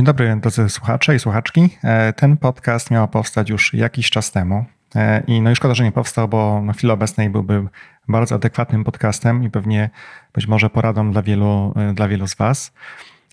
[0.00, 1.68] Dzień dobry drodzy słuchacze i słuchaczki.
[1.84, 4.64] E, ten podcast miał powstać już jakiś czas temu
[4.96, 7.64] e, i no i szkoda, że nie powstał, bo na chwilę obecnej byłby
[8.08, 9.90] bardzo adekwatnym podcastem i pewnie
[10.34, 12.72] być może poradą dla wielu, e, dla wielu z Was.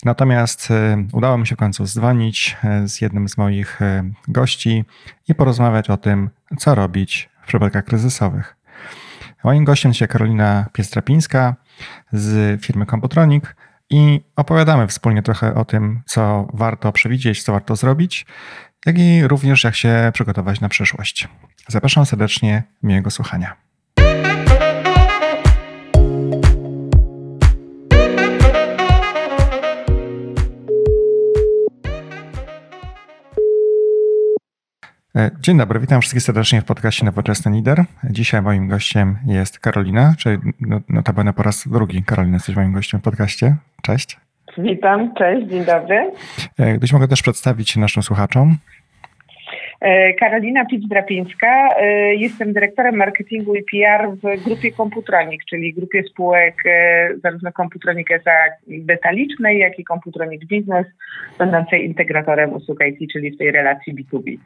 [0.06, 0.70] Natomiast
[1.14, 3.80] udało mi się w końcu dzwonić z jednym z moich
[4.28, 4.86] gości
[5.28, 8.56] i porozmawiać o tym, co robić w przypadkach kryzysowych.
[9.44, 11.56] Moim gościem jest Karolina Piestrapińska
[12.12, 13.44] z firmy Computronic
[13.90, 18.26] i opowiadamy wspólnie trochę o tym, co warto przewidzieć, co warto zrobić,
[18.86, 21.28] jak i również jak się przygotować na przyszłość.
[21.68, 23.67] Zapraszam serdecznie, miłego słuchania.
[35.40, 37.84] Dzień dobry, witam wszystkich serdecznie w podcaście Nowoczesny Lider.
[38.04, 43.00] Dzisiaj moim gościem jest Karolina, czyli no, notabene po raz drugi Karolina jesteś moim gościem
[43.00, 43.56] w podcaście.
[43.82, 44.18] Cześć.
[44.58, 46.12] Witam, cześć, dzień dobry.
[46.58, 48.58] E, gdybyś mogła też przedstawić się naszym słuchaczom.
[49.82, 51.70] E, Karolina Pic-Drapińska.
[51.78, 58.10] E, jestem dyrektorem marketingu i PR w grupie Komputronik, czyli grupie spółek e, zarówno Komputronik
[58.68, 60.88] detalicznej, jak i Komputronik Business,
[61.40, 64.38] będącej integratorem usług IT, czyli w tej relacji B2B.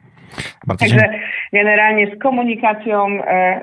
[0.66, 1.08] Bardzo Także
[1.52, 3.08] generalnie z komunikacją,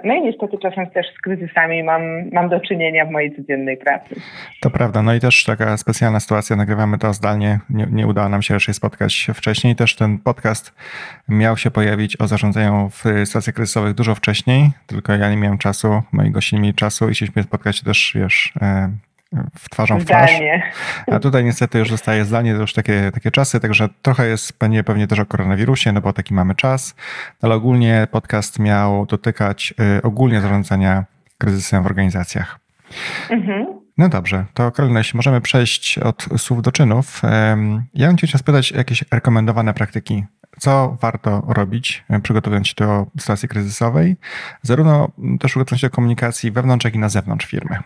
[0.04, 2.02] no i niestety czasem też z kryzysami mam,
[2.32, 4.16] mam do czynienia w mojej codziennej pracy.
[4.62, 8.42] To prawda, no i też taka specjalna sytuacja, nagrywamy to zdalnie, nie, nie udało nam
[8.42, 9.76] się jeszcze spotkać wcześniej.
[9.76, 10.76] Też ten podcast
[11.30, 16.04] miał się pojawić o zarządzaniu w sytuacjach kryzysowych dużo wcześniej, tylko ja nie miałem czasu,
[16.12, 18.92] moi goście nie mieli czasu i chcieliśmy spotkać się też, wiesz, e,
[19.58, 20.32] w twarzą w twarz.
[20.32, 20.72] Zdalnie.
[21.08, 24.84] A tutaj niestety już zostaje zdalnie, to już takie, takie czasy, także trochę jest pewnie,
[24.84, 26.96] pewnie też o koronawirusie, no bo taki mamy czas,
[27.42, 31.06] ale ogólnie podcast miał dotykać e, ogólnie zarządzania
[31.38, 32.60] kryzysem w organizacjach.
[33.30, 33.80] Mhm.
[33.98, 37.22] No dobrze, to Karolina, jeśli możemy przejść od słów do czynów,
[37.94, 40.24] ja bym chciał spytać jakieś rekomendowane praktyki
[40.60, 44.16] co warto robić, e, przygotowując się do sytuacji kryzysowej,
[44.62, 45.08] zarówno
[45.40, 47.78] też przygotowując się do komunikacji wewnątrz, jak i na zewnątrz firmy.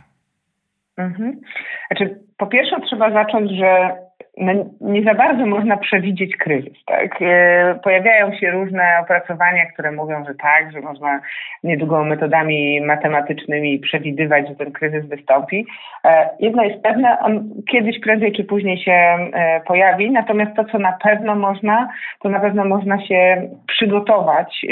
[0.98, 1.42] Mhm.
[1.88, 3.96] Znaczy, po pierwsze trzeba zacząć, że
[4.38, 6.86] no, nie za bardzo można przewidzieć kryzys.
[6.86, 7.22] Tak?
[7.22, 11.20] E, pojawiają się różne opracowania, które mówią, że tak, że można
[11.64, 15.66] niedługo metodami matematycznymi przewidywać, że ten kryzys wystąpi.
[16.06, 20.80] E, jedno jest pewne, on kiedyś prędzej czy później się e, pojawi, natomiast to, co
[20.80, 21.90] na pewno można,
[22.20, 24.66] to na pewno można się przygotować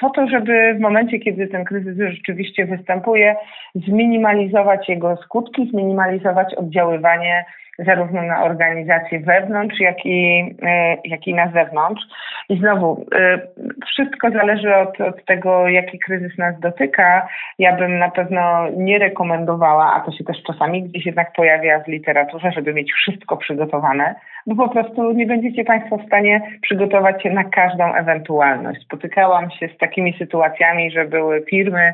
[0.00, 3.36] po to, żeby w momencie, kiedy ten kryzys rzeczywiście występuje,
[3.74, 7.44] zminimalizować jego skutki, zminimalizować oddziaływanie
[7.78, 12.02] zarówno na organizację wewnątrz, jak i, e, jak i na zewnątrz.
[12.48, 13.38] I znowu, e,
[13.86, 17.28] wszystko zależy od, od tego, jaki kryzys nas dotyka.
[17.58, 21.88] Ja bym na pewno nie rekomendowała, a to się też czasami gdzieś jednak pojawia w
[21.88, 24.14] literaturze, żeby mieć wszystko przygotowane,
[24.46, 28.82] bo po prostu nie będziecie Państwo w stanie przygotować się na każdą ewentualność.
[28.82, 31.92] Spotykałam się z takimi sytuacjami, że były firmy,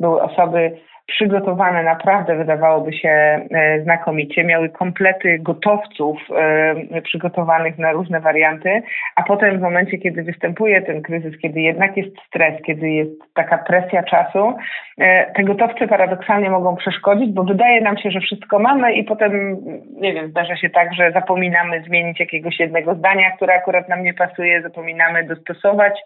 [0.00, 4.44] były osoby, przygotowane naprawdę wydawałoby się e, znakomicie.
[4.44, 8.82] Miały komplety gotowców e, przygotowanych na różne warianty,
[9.16, 13.58] a potem w momencie, kiedy występuje ten kryzys, kiedy jednak jest stres, kiedy jest taka
[13.58, 14.54] presja czasu,
[14.98, 19.56] e, te gotowce paradoksalnie mogą przeszkodzić, bo wydaje nam się, że wszystko mamy i potem,
[20.00, 24.14] nie wiem, zdarza się tak, że zapominamy zmienić jakiegoś jednego zdania, które akurat nam nie
[24.14, 26.00] pasuje, zapominamy dostosować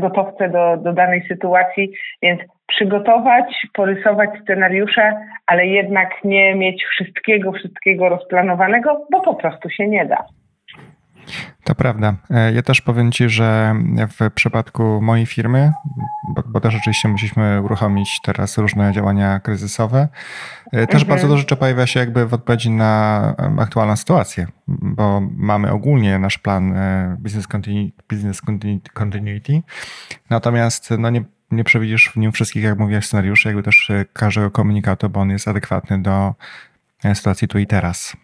[0.00, 1.92] gotowce do, do danej sytuacji,
[2.22, 9.88] więc przygotować, porysować scenariusze, ale jednak nie mieć wszystkiego, wszystkiego rozplanowanego, bo po prostu się
[9.88, 10.24] nie da.
[11.64, 12.14] To prawda.
[12.30, 13.74] E, ja też powiem Ci, że
[14.18, 15.72] w przypadku mojej firmy,
[16.28, 20.08] bo, bo też oczywiście musieliśmy uruchomić teraz różne działania kryzysowe,
[20.72, 21.08] e, też mhm.
[21.08, 26.38] bardzo dużo rzeczy pojawia się jakby w odpowiedzi na aktualną sytuację, bo mamy ogólnie nasz
[26.38, 28.42] plan e, business continuity, business
[28.94, 29.62] continuity
[30.30, 35.08] natomiast no nie nie przewidzisz w nim wszystkich, jak mówiłeś, scenariuszy, jakby też każdego komunikatu,
[35.08, 36.34] bo on jest adekwatny do
[37.14, 38.16] sytuacji tu i teraz.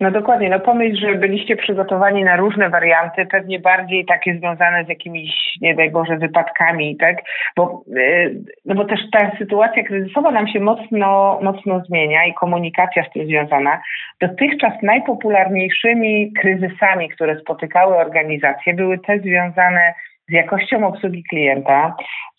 [0.00, 4.88] No dokładnie, no pomyśl, że byliście przygotowani na różne warianty, pewnie bardziej takie związane z
[4.88, 7.16] jakimiś, nie daj Boże, wypadkami, tak?
[7.56, 8.30] Bo, e,
[8.64, 13.26] no bo też ta sytuacja kryzysowa nam się mocno, mocno zmienia i komunikacja z tym
[13.26, 13.80] związana.
[14.20, 19.94] Dotychczas najpopularniejszymi kryzysami, które spotykały organizacje, były te związane
[20.28, 21.96] z jakością obsługi klienta,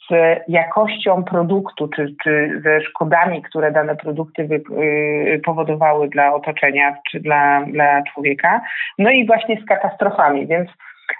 [0.10, 0.14] z
[0.48, 7.20] jakością produktu, czy, czy ze szkodami, które dane produkty wy, y, powodowały dla otoczenia, czy
[7.20, 8.62] dla, dla człowieka,
[8.98, 10.70] no i właśnie z katastrofami, więc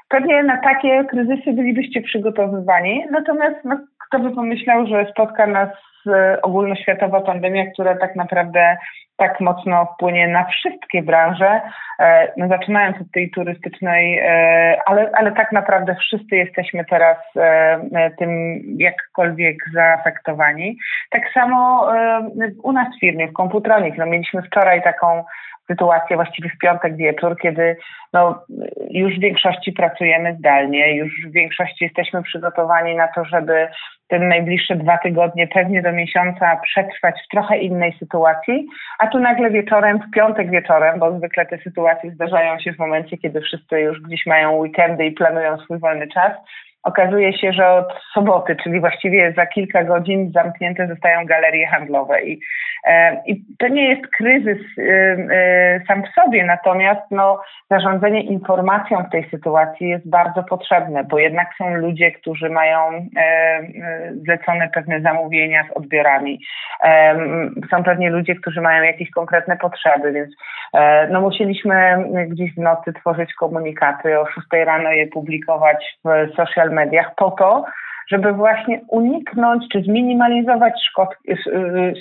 [0.10, 5.70] pewnie na takie kryzysy bylibyście przygotowywani, natomiast no, kto by pomyślał, że spotka nas
[6.42, 8.78] ogólnoświatowa pandemia, która tak naprawdę
[9.18, 11.62] tak mocno wpłynie na wszystkie branże,
[12.00, 18.12] e, no zaczynając od tej turystycznej, e, ale, ale tak naprawdę wszyscy jesteśmy teraz e,
[18.18, 20.78] tym jakkolwiek zaafektowani.
[21.10, 21.88] Tak samo
[22.64, 25.24] u nas w firmie, w Komputronik, no mieliśmy wczoraj taką
[25.68, 27.78] sytuację właściwie w piątek wieczór, kiedy
[28.14, 28.44] no,
[28.92, 33.68] już w większości pracujemy zdalnie, już w większości jesteśmy przygotowani na to, żeby
[34.08, 38.68] ten najbliższe dwa tygodnie, pewnie do miesiąca przetrwać w trochę innej sytuacji,
[39.00, 43.18] a tu nagle wieczorem, w piątek wieczorem, bo zwykle te sytuacje zdarzają się w momencie,
[43.18, 46.32] kiedy wszyscy już gdzieś mają weekendy i planują swój wolny czas,
[46.84, 52.24] okazuje się, że od soboty, czyli właściwie za kilka godzin zamknięte zostają galerie handlowe.
[52.24, 52.40] I,
[52.88, 59.04] e, i to nie jest kryzys e, e, sam w sobie, natomiast no, zarządzanie informacją
[59.04, 63.08] w tej sytuacji jest bardzo potrzebne, bo jednak są ludzie, którzy mają
[64.26, 66.40] zlecone pewne zamówienia z odbiorami.
[67.72, 70.36] Są pewnie ludzie, którzy mają jakieś konkretne potrzeby, więc
[71.10, 77.16] no, musieliśmy gdzieś w nocy tworzyć komunikaty, o 6 rano je publikować w social mediach
[77.16, 77.66] po to,
[78.12, 80.74] żeby właśnie uniknąć czy zminimalizować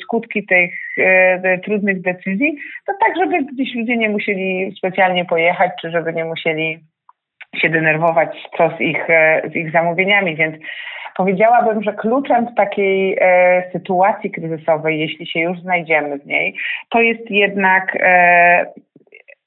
[0.03, 5.91] skutki tych e, trudnych decyzji, to tak, żeby gdzieś ludzie nie musieli specjalnie pojechać, czy
[5.91, 6.79] żeby nie musieli
[7.57, 10.57] się denerwować, co z ich, e, z ich zamówieniami, więc
[11.17, 16.57] powiedziałabym, że kluczem w takiej e, sytuacji kryzysowej, jeśli się już znajdziemy w niej,
[16.89, 17.99] to jest jednak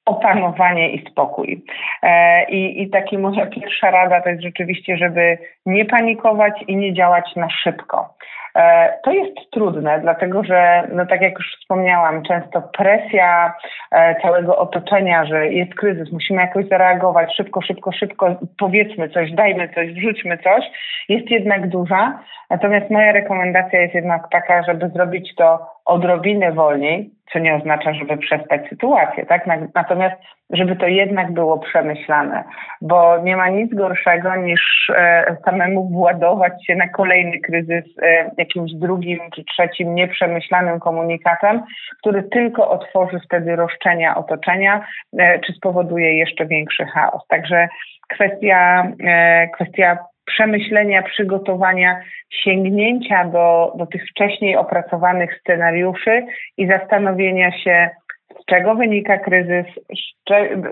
[0.09, 1.63] opanowanie i spokój.
[2.03, 6.93] E, I, I taki moja pierwsza rada to jest rzeczywiście, żeby nie panikować i nie
[6.93, 8.15] działać na szybko.
[8.55, 13.53] E, to jest trudne, dlatego że, no tak jak już wspomniałam, często presja
[13.91, 19.69] e, całego otoczenia, że jest kryzys, musimy jakoś zareagować szybko, szybko, szybko, powiedzmy coś, dajmy
[19.69, 20.65] coś, wrzućmy coś,
[21.09, 22.19] jest jednak duża.
[22.49, 28.17] Natomiast moja rekomendacja jest jednak taka, żeby zrobić to odrobinę wolniej, co nie oznacza, żeby
[28.17, 29.47] przestać sytuację, tak?
[29.75, 30.15] Natomiast,
[30.49, 32.43] żeby to jednak było przemyślane,
[32.81, 38.71] bo nie ma nic gorszego niż e, samemu władować się na kolejny kryzys e, jakimś
[38.73, 41.63] drugim czy trzecim nieprzemyślanym komunikatem,
[41.99, 44.85] który tylko otworzy wtedy roszczenia otoczenia,
[45.19, 47.27] e, czy spowoduje jeszcze większy chaos.
[47.27, 47.67] Także
[48.09, 48.87] kwestia,
[49.53, 49.97] kwestia
[50.29, 56.25] przemyślenia, przygotowania, sięgnięcia do, do tych wcześniej opracowanych scenariuszy
[56.57, 57.89] i zastanowienia się,
[58.41, 59.65] z czego wynika kryzys,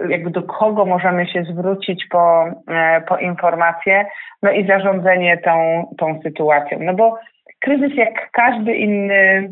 [0.10, 4.06] jakby do kogo możemy się zwrócić po, e, po informacje,
[4.44, 6.78] no i zarządzanie tą, tą sytuacją.
[6.82, 7.18] No bo
[7.60, 9.52] kryzys, jak każdy inny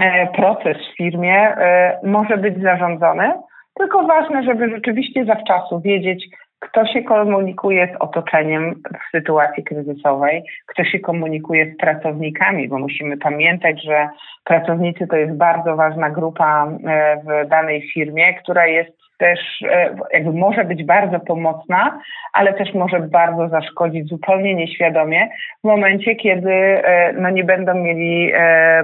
[0.00, 3.32] e, proces w firmie, e, może być zarządzony,
[3.78, 6.26] tylko ważne, żeby rzeczywiście zawczasu wiedzieć,
[6.60, 13.16] kto się komunikuje z otoczeniem w sytuacji kryzysowej, kto się komunikuje z pracownikami, bo musimy
[13.16, 14.08] pamiętać, że
[14.44, 19.40] pracownicy to jest bardzo ważna grupa e, w danej firmie, która jest też
[19.70, 22.00] e, jakby może być bardzo pomocna,
[22.32, 25.28] ale też może bardzo zaszkodzić zupełnie nieświadomie
[25.64, 28.32] w momencie, kiedy e, no, nie będą mieli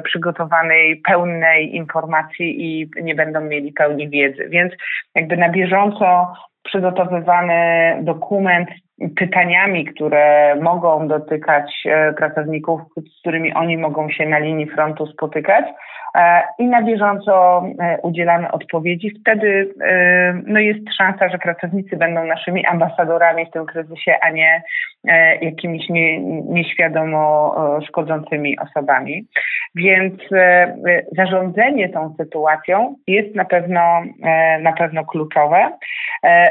[0.04, 4.48] przygotowanej pełnej informacji i nie będą mieli pełni wiedzy.
[4.48, 4.72] Więc
[5.14, 7.54] jakby na bieżąco przygotowywany
[8.02, 8.68] dokument
[9.16, 15.64] pytaniami, które mogą dotykać e, pracowników, z którymi oni mogą się na linii frontu spotykać
[16.14, 19.10] e, i na bieżąco e, udzielamy odpowiedzi.
[19.20, 19.74] Wtedy
[20.46, 24.62] no jest szansa, że pracownicy będą naszymi ambasadorami w tym kryzysie, a nie
[25.40, 27.54] jakimiś nie, nieświadomo
[27.88, 29.26] szkodzącymi osobami.
[29.74, 30.14] Więc
[31.16, 34.02] zarządzanie tą sytuacją jest na pewno,
[34.60, 35.70] na pewno kluczowe.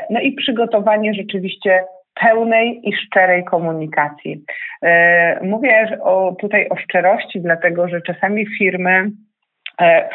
[0.09, 1.83] No i przygotowanie rzeczywiście
[2.13, 4.43] pełnej i szczerej komunikacji.
[4.81, 9.11] E, mówię o, tutaj o szczerości, dlatego że czasami firmy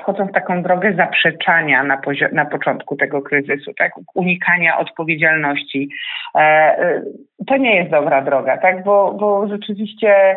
[0.01, 2.01] wchodzą w taką drogę zaprzeczania na,
[2.33, 3.93] na początku tego kryzysu, tak?
[4.15, 5.89] unikania odpowiedzialności.
[6.35, 7.03] E, e,
[7.47, 8.85] to nie jest dobra droga, tak?
[8.85, 10.37] bo, bo rzeczywiście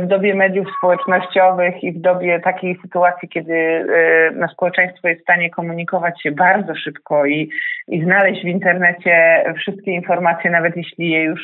[0.00, 3.86] w dobie mediów społecznościowych i w dobie takiej sytuacji, kiedy
[4.34, 7.50] na społeczeństwo jest w stanie komunikować się bardzo szybko i,
[7.88, 11.40] i znaleźć w internecie wszystkie informacje, nawet jeśli je już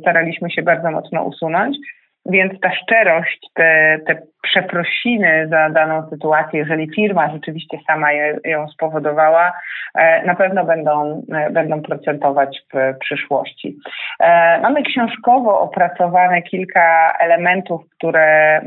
[0.00, 1.76] staraliśmy się bardzo mocno usunąć,
[2.26, 8.68] więc ta szczerość, te, te przeprosiny za daną sytuację, jeżeli firma rzeczywiście sama je, ją
[8.68, 9.52] spowodowała,
[9.94, 13.76] e, na pewno będą, e, będą procentować w przyszłości.
[14.20, 18.60] E, mamy książkowo opracowane kilka elementów, które,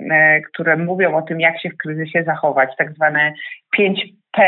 [0.53, 3.33] które mówią o tym, jak się w kryzysie zachować, tak zwane
[3.77, 4.43] 5P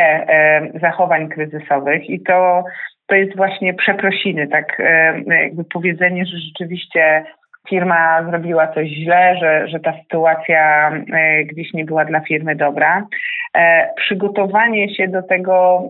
[0.81, 2.63] zachowań kryzysowych i to
[3.09, 4.81] to jest właśnie przeprosiny, tak
[5.27, 7.23] jakby powiedzenie, że rzeczywiście
[7.69, 13.07] firma zrobiła coś źle, że, że ta sytuacja e, gdzieś nie była dla firmy dobra.
[13.95, 15.83] przygotowanie się do tego,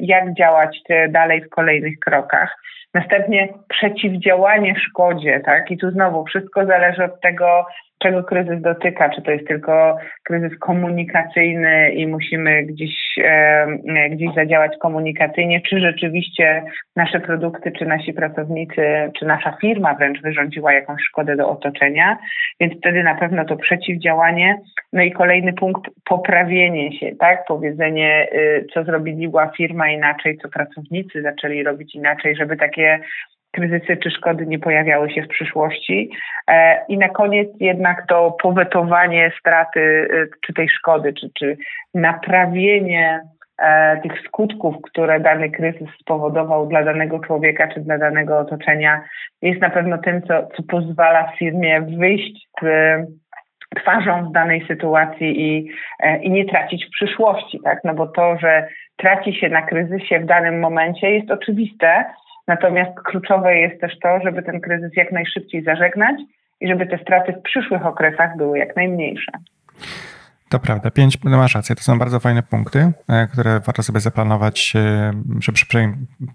[0.00, 2.56] jak działać dalej w kolejnych krokach.
[2.94, 5.70] Następnie przeciwdziałanie szkodzie, tak?
[5.70, 7.66] I tu znowu wszystko zależy od tego,
[8.04, 12.94] czego kryzys dotyka, czy to jest tylko kryzys komunikacyjny i musimy gdzieś,
[14.10, 16.62] gdzieś zadziałać komunikacyjnie, czy rzeczywiście
[16.96, 18.82] nasze produkty, czy nasi pracownicy,
[19.18, 22.18] czy nasza firma wręcz wyrządziła jakąś szkodę do otoczenia,
[22.60, 24.58] więc wtedy na pewno to przeciwdziałanie.
[24.92, 27.44] No i kolejny punkt, poprawienie się, tak?
[27.48, 33.00] Powiedzenie, y, co zrobiła firma inaczej, co pracownicy zaczęli robić inaczej, żeby takie
[33.54, 36.10] kryzysy czy szkody nie pojawiały się w przyszłości.
[36.48, 41.56] E, I na koniec jednak to powetowanie straty e, czy tej szkody, czy, czy
[41.94, 43.20] naprawienie
[43.58, 49.02] e, tych skutków, które dany kryzys spowodował dla danego człowieka czy dla danego otoczenia,
[49.42, 52.66] jest na pewno tym, co, co pozwala firmie wyjść z
[53.76, 55.70] twarzą w danej sytuacji i,
[56.22, 57.78] i nie tracić w przyszłości, tak?
[57.84, 62.04] No bo to, że traci się na kryzysie w danym momencie jest oczywiste,
[62.48, 66.16] Natomiast kluczowe jest też to, żeby ten kryzys jak najszybciej zażegnać
[66.60, 69.32] i żeby te straty w przyszłych okresach były jak najmniejsze.
[70.54, 74.00] To prawda, pięć, no masz rację, to są bardzo fajne punkty, e, które warto sobie
[74.00, 75.58] zaplanować, e, żeby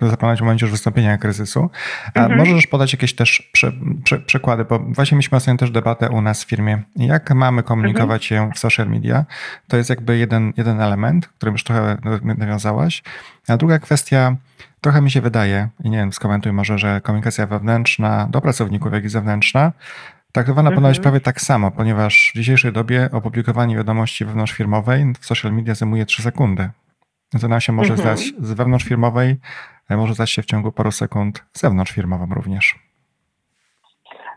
[0.01, 1.69] zaplanować w momencie już wystąpienia kryzysu.
[2.13, 2.39] A mhm.
[2.39, 3.73] Możesz podać jakieś też przy,
[4.03, 8.31] przy, przykłady, bo właśnie mieliśmy ostatnio też debatę u nas w firmie, jak mamy komunikować
[8.31, 8.51] mhm.
[8.51, 9.25] się w social media.
[9.67, 13.03] To jest jakby jeden, jeden element, którym już trochę nawiązałaś.
[13.47, 14.35] A druga kwestia,
[14.81, 19.03] trochę mi się wydaje, i nie wiem, skomentuj może, że komunikacja wewnętrzna do pracowników, jak
[19.03, 19.71] i zewnętrzna,
[20.33, 21.03] traktowana powinna być mhm.
[21.03, 26.21] prawie tak samo, ponieważ w dzisiejszej dobie opublikowanie wiadomości wewnątrzfirmowej w social media zajmuje 3
[26.21, 26.69] sekundy.
[27.50, 28.17] Nam się może mhm.
[28.17, 29.36] zdać z wewnątrzfirmowej,
[29.89, 32.75] e, może zdać się w ciągu paru sekund zewnątrzfirmową również.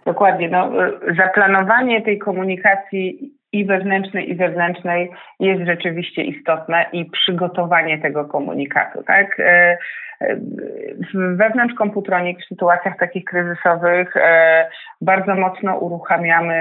[0.06, 0.48] Dokładnie.
[0.48, 0.70] No,
[1.16, 9.36] zaplanowanie tej komunikacji i wewnętrznej, i zewnętrznej jest rzeczywiście istotne i przygotowanie tego komunikatu, tak?
[11.14, 14.66] Wewnątrz Komputronik w sytuacjach takich kryzysowych e,
[15.00, 16.54] bardzo mocno uruchamiamy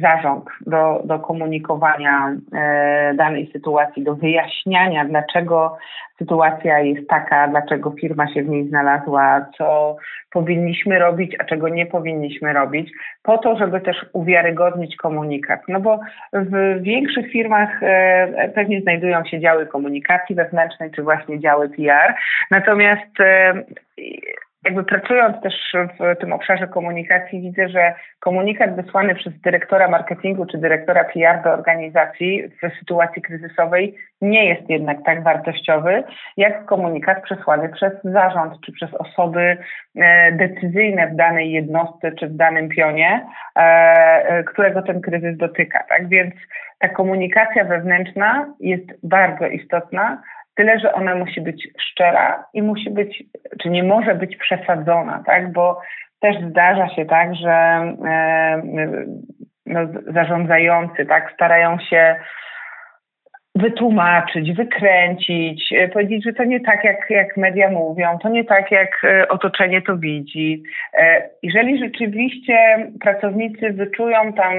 [0.00, 5.76] zarząd do, do komunikowania e, danej sytuacji, do wyjaśniania, dlaczego
[6.20, 9.96] sytuacja jest taka, dlaczego firma się w niej znalazła, co
[10.32, 15.60] powinniśmy robić, a czego nie powinniśmy robić, po to, żeby też uwiarygodnić komunikat.
[15.68, 16.00] No bo
[16.32, 22.14] w większych firmach e, pewnie znajdują się działy komunikacji wewnętrznej, czy właśnie działy PR,
[22.50, 23.54] natomiast e,
[24.64, 30.58] jakby pracując też w tym obszarze komunikacji, widzę, że komunikat wysłany przez dyrektora marketingu czy
[30.58, 36.02] dyrektora PR do organizacji w sytuacji kryzysowej nie jest jednak tak wartościowy,
[36.36, 39.56] jak komunikat przesłany przez zarząd czy przez osoby
[39.96, 43.26] e, decyzyjne w danej jednostce czy w danym pionie,
[43.56, 45.84] e, którego ten kryzys dotyka.
[45.88, 46.34] Tak więc
[46.78, 50.22] ta komunikacja wewnętrzna jest bardzo istotna,
[50.60, 53.22] Tyle, że ona musi być szczera i musi być,
[53.62, 55.52] czy nie może być przesadzona, tak?
[55.52, 55.80] Bo
[56.20, 58.62] też zdarza się tak, że e,
[59.66, 59.80] no,
[60.14, 62.16] zarządzający tak starają się
[63.54, 68.70] wytłumaczyć, wykręcić, e, powiedzieć, że to nie tak, jak, jak media mówią, to nie tak,
[68.70, 70.62] jak e, otoczenie to widzi.
[71.42, 74.54] Jeżeli rzeczywiście pracownicy wyczują tam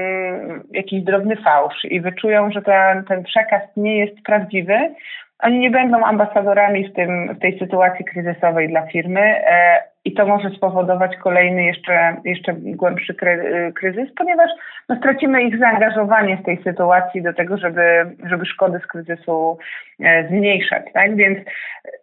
[0.70, 4.94] jakiś drobny fałsz i wyczują, że ten, ten przekaz nie jest prawdziwy,
[5.42, 10.26] oni nie będą ambasadorami w, tym, w tej sytuacji kryzysowej dla firmy e, i to
[10.26, 14.50] może spowodować kolejny jeszcze, jeszcze głębszy e, kryzys, ponieważ
[14.88, 19.58] no, stracimy ich zaangażowanie w tej sytuacji do tego, żeby, żeby szkody z kryzysu
[20.00, 20.82] e, zmniejszać.
[20.94, 21.16] Tak?
[21.16, 21.38] Więc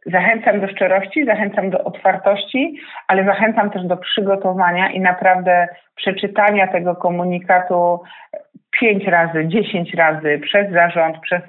[0.05, 6.96] zachęcam do szczerości, zachęcam do otwartości, ale zachęcam też do przygotowania i naprawdę przeczytania tego
[6.96, 8.00] komunikatu
[8.79, 11.41] pięć razy, dziesięć razy przez zarząd, przez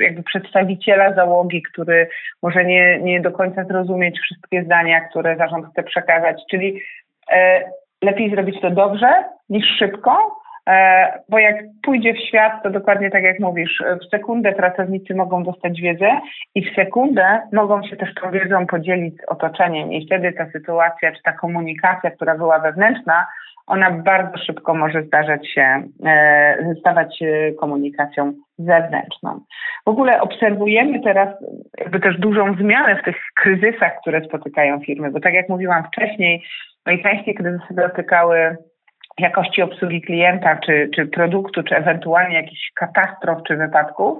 [0.00, 2.08] jakby przedstawiciela załogi, który
[2.42, 6.42] może nie, nie do końca zrozumieć wszystkie zdania, które zarząd chce przekazać.
[6.50, 6.80] Czyli
[7.32, 7.64] e,
[8.02, 10.39] lepiej zrobić to dobrze niż szybko,
[11.28, 15.80] bo jak pójdzie w świat, to dokładnie tak jak mówisz, w sekundę pracownicy mogą dostać
[15.80, 16.20] wiedzę
[16.54, 21.12] i w sekundę mogą się też tą wiedzą podzielić z otoczeniem i wtedy ta sytuacja,
[21.12, 23.26] czy ta komunikacja, która była wewnętrzna,
[23.66, 27.22] ona bardzo szybko może zdarzać się, e, stawać
[27.60, 29.40] komunikacją zewnętrzną.
[29.86, 31.28] W ogóle obserwujemy teraz
[31.78, 36.42] jakby też dużą zmianę w tych kryzysach, które spotykają firmy, bo tak jak mówiłam wcześniej,
[36.86, 38.56] najczęściej kryzysy dotykały
[39.18, 44.18] jakości obsługi klienta, czy, czy produktu, czy ewentualnie jakichś katastrof, czy wypadków.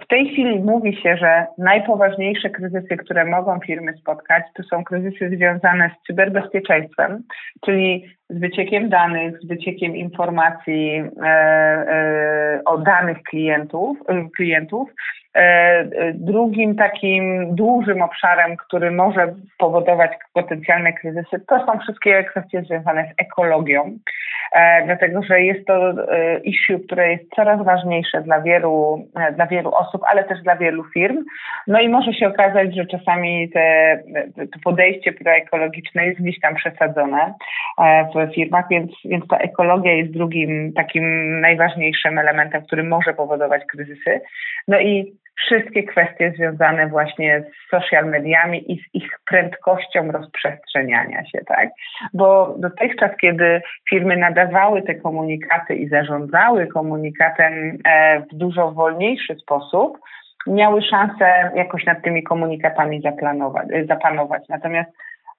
[0.00, 5.28] W tej chwili mówi się, że najpoważniejsze kryzysy, które mogą firmy spotkać, to są kryzysy
[5.28, 7.22] związane z cyberbezpieczeństwem,
[7.64, 14.90] czyli z wyciekiem danych, z wyciekiem informacji e, e, o danych klientów, e, klientów.
[16.14, 23.22] Drugim takim dużym obszarem, który może powodować potencjalne kryzysy, to są wszystkie kwestie związane z
[23.22, 23.98] ekologią,
[24.86, 25.92] dlatego że jest to
[26.44, 29.06] issue, które jest coraz ważniejsze dla wielu,
[29.36, 31.24] dla wielu osób, ale też dla wielu firm.
[31.66, 33.98] No i może się okazać, że czasami te,
[34.36, 37.34] to podejście proekologiczne jest gdzieś tam przesadzone
[38.16, 44.20] w firmach, więc, więc ta ekologia jest drugim takim najważniejszym elementem, który może powodować kryzysy.
[44.68, 51.38] No i wszystkie kwestie związane właśnie z social mediami i z ich prędkością rozprzestrzeniania się,
[51.46, 51.68] tak?
[52.14, 59.98] Bo dotychczas, kiedy firmy nadawały te komunikaty i zarządzały komunikatem e, w dużo wolniejszy sposób,
[60.46, 64.42] miały szansę jakoś nad tymi komunikatami zaplanować, zapanować.
[64.48, 64.90] Natomiast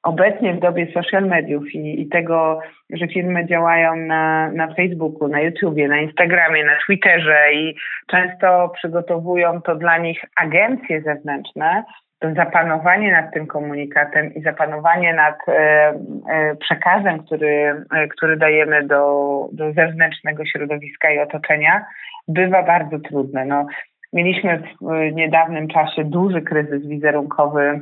[0.03, 5.41] obecnie w dobie social mediów i, i, tego, że firmy działają na, na Facebooku, na
[5.41, 7.75] YouTubie, na Instagramie, na Twitterze i
[8.07, 11.83] często przygotowują to dla nich agencje zewnętrzne,
[12.19, 18.87] to zapanowanie nad tym komunikatem i zapanowanie nad e, e, przekazem, który, e, który dajemy
[18.87, 21.85] do, do zewnętrznego środowiska i otoczenia,
[22.27, 23.45] bywa bardzo trudne.
[23.45, 23.65] No,
[24.13, 27.81] mieliśmy w niedawnym czasie duży kryzys wizerunkowy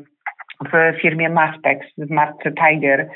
[0.61, 3.09] w firmie Mastex, w marce Tiger,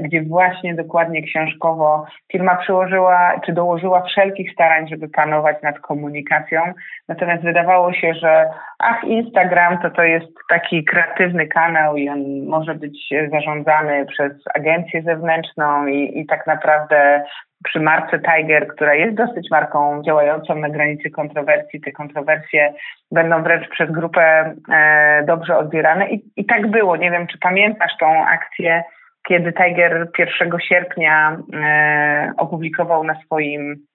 [0.00, 6.60] gdzie właśnie dokładnie książkowo firma przyłożyła czy dołożyła wszelkich starań, żeby panować nad komunikacją.
[7.08, 12.74] Natomiast wydawało się, że ach, Instagram to to jest taki kreatywny kanał i on może
[12.74, 17.24] być zarządzany przez agencję zewnętrzną i, i tak naprawdę
[17.64, 22.74] przy marce Tiger, która jest dosyć marką działającą na granicy kontrowersji, te kontrowersje
[23.10, 26.10] będą wręcz przez grupę e, dobrze odbierane.
[26.10, 26.96] I, I tak było.
[26.96, 28.84] Nie wiem, czy pamiętasz tą akcję,
[29.28, 33.86] kiedy Tiger 1 sierpnia e, opublikował na swoim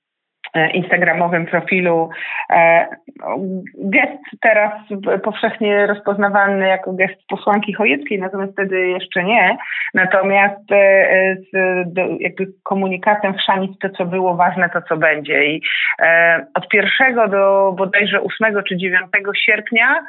[0.54, 2.10] E, instagramowym profilu.
[2.50, 2.88] E,
[3.78, 4.72] gest teraz
[5.24, 9.58] powszechnie rozpoznawany jako gest posłanki Chojeckiej, natomiast wtedy jeszcze nie.
[9.94, 10.70] Natomiast
[11.52, 11.58] z
[12.20, 15.46] jakby komunikatem chrzanić to, co było ważne, to, co będzie.
[15.46, 15.62] I
[16.54, 19.06] od pierwszego do bodajże 8 czy 9
[19.46, 20.04] sierpnia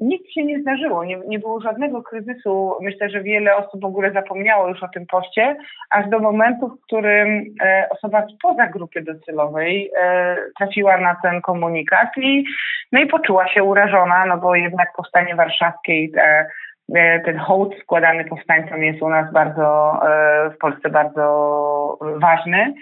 [0.00, 2.74] nic się nie zdarzyło, nie, nie, było żadnego kryzysu.
[2.80, 5.56] Myślę, że wiele osób w ogóle zapomniało już o tym poście,
[5.90, 12.08] aż do momentu, w którym e, osoba spoza grupy docelowej e, trafiła na ten komunikat
[12.16, 12.44] i,
[12.92, 16.46] no i poczuła się urażona, no bo jednak powstanie warszawskie i te,
[17.24, 20.00] ten hołd składany powstańcom jest u nas bardzo,
[20.54, 22.74] w Polsce bardzo ważny.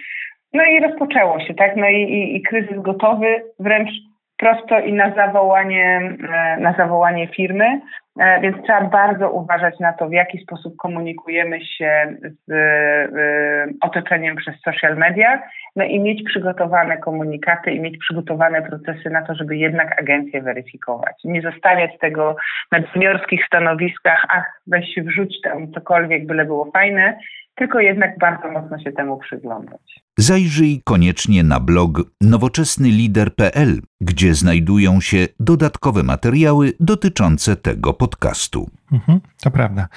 [0.53, 1.75] No i rozpoczęło się, tak?
[1.75, 3.89] No i, i, i kryzys gotowy, wręcz
[4.37, 7.81] prosto i na zawołanie, e, na zawołanie firmy,
[8.19, 14.35] e, więc trzeba bardzo uważać na to, w jaki sposób komunikujemy się z e, otoczeniem
[14.35, 15.43] przez social media,
[15.75, 21.15] no i mieć przygotowane komunikaty i mieć przygotowane procesy na to, żeby jednak agencję weryfikować.
[21.23, 22.35] Nie zostawiać tego
[22.71, 27.17] na juniorskich stanowiskach, ach, weź wrzuć tam cokolwiek, byle było fajne,
[27.57, 30.03] tylko jednak bardzo mocno się temu przyglądać.
[30.17, 38.69] Zajrzyj koniecznie na blog nowoczesnylider.pl, gdzie znajdują się dodatkowe materiały dotyczące tego podcastu.
[38.91, 39.87] Mhm, to prawda.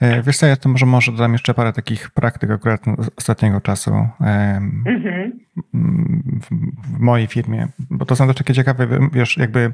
[0.00, 2.84] E, wiesz co, ja to może, może dodam jeszcze parę takich praktyk akurat
[3.16, 3.90] ostatniego czasu
[4.86, 5.40] mhm.
[6.84, 9.72] w mojej firmie, bo to są też takie ciekawe, wiesz, jakby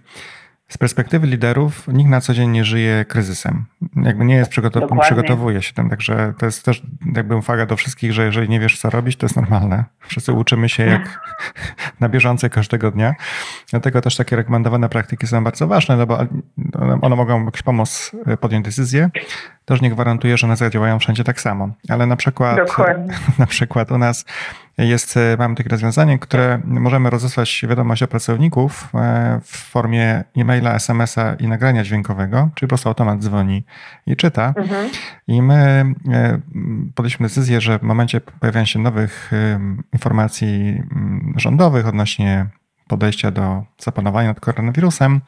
[0.69, 3.65] z perspektywy liderów nikt na co dzień nie żyje kryzysem.
[3.97, 6.83] Jakby nie jest przygotow- przygotowuje się tym, także to jest też
[7.15, 9.85] jakby uwaga do wszystkich, że jeżeli nie wiesz co robić, to jest normalne.
[10.01, 11.21] Wszyscy uczymy się jak
[12.01, 13.15] na bieżąco każdego dnia.
[13.71, 16.19] Dlatego też takie rekomendowane praktyki są bardzo ważne, no bo
[17.01, 19.11] one mogą jakiś pomóc podjąć decyzję.
[19.65, 21.69] Też nie gwarantuje, że one zadziałają wszędzie tak samo.
[21.89, 22.57] Ale na przykład,
[23.39, 24.25] na przykład u nas
[24.79, 30.75] jest, e, mamy takie rozwiązanie, które możemy rozesłać wiadomość o pracowników e, w formie e-maila,
[30.75, 33.65] SMS-a i nagrania dźwiękowego, czyli po prostu automat dzwoni
[34.07, 34.55] i czyta.
[34.57, 34.91] Mhm.
[35.27, 36.41] I my e,
[36.95, 39.31] podjęliśmy decyzję, że w momencie pojawiania się nowych
[39.93, 40.83] informacji
[41.37, 42.47] rządowych odnośnie
[42.89, 45.21] podejścia do zapanowania nad koronawirusem,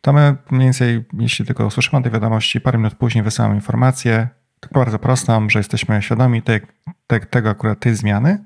[0.00, 4.28] to my mniej więcej, jeśli tylko usłyszymy tej wiadomości, parę minut później wysyłamy informację,
[4.72, 6.60] bardzo prostą, że jesteśmy świadomi te,
[7.06, 8.38] te, tego akurat tej zmiany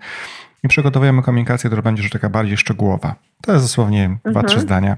[0.65, 3.15] i przygotowujemy komunikację, która będzie już taka bardziej szczegółowa.
[3.43, 4.33] To jest dosłownie mhm.
[4.35, 4.97] dwa, trzy zdania.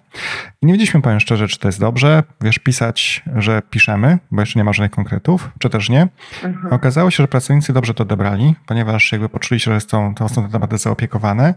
[0.63, 4.59] I nie wiedzieliśmy, powiem szczerze, czy to jest dobrze, wiesz, pisać, że piszemy, bo jeszcze
[4.59, 6.09] nie ma żadnych konkretów, czy też nie.
[6.45, 6.73] Mhm.
[6.73, 10.43] Okazało się, że pracownicy dobrze to odebrali, ponieważ jakby poczuli się, że są, to są
[10.47, 11.55] te tematy zaopiekowane.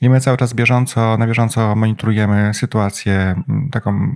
[0.00, 4.14] I my cały czas bieżąco, na bieżąco monitorujemy sytuację taką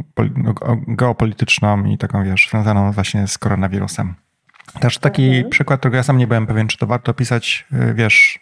[0.89, 4.15] geopolityczną i taką, wiesz, związaną właśnie z koronawirusem.
[4.81, 5.51] Też taki mhm.
[5.51, 8.41] przykład, którego ja sam nie byłem pewien, czy to warto pisać, y, wiesz,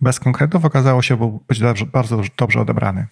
[0.00, 1.60] bez konkretów, okazało się być
[1.92, 3.06] bardzo dobrze odebrany.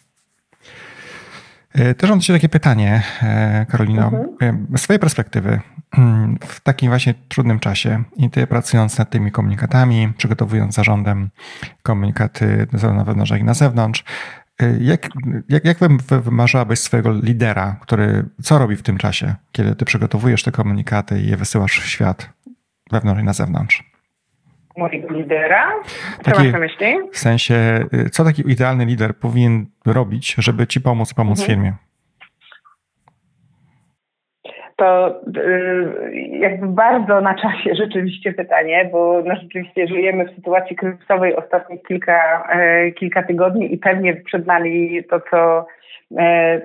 [1.78, 4.12] Y, też mam do takie pytanie, e, Karolino.
[4.40, 4.66] Mhm.
[4.76, 5.60] Z Twojej perspektywy,
[5.98, 11.30] mm, w takim właśnie trudnym czasie i Ty pracując nad tymi komunikatami, przygotowując zarządem
[11.82, 14.04] komunikaty na wewnątrz, jak i na zewnątrz,
[14.62, 15.08] y, jak,
[15.48, 20.52] jak, jak wymarzałabyś swojego lidera, który co robi w tym czasie, kiedy Ty przygotowujesz te
[20.52, 22.30] komunikaty i je wysyłasz w świat
[22.90, 23.90] wewnątrz i na zewnątrz?
[24.80, 25.72] mojego lidera?
[26.22, 26.86] Co taki, masz na myśli?
[27.12, 27.54] W sensie,
[27.94, 31.48] y, co taki idealny lider powinien robić, żeby ci pomóc, pomóc mhm.
[31.48, 31.72] firmie?
[34.76, 41.36] To y, jakby bardzo na czasie rzeczywiście pytanie, bo no rzeczywiście żyjemy w sytuacji kryzysowej
[41.36, 45.66] ostatnich kilka, e, kilka tygodni i pewnie przed nami to, co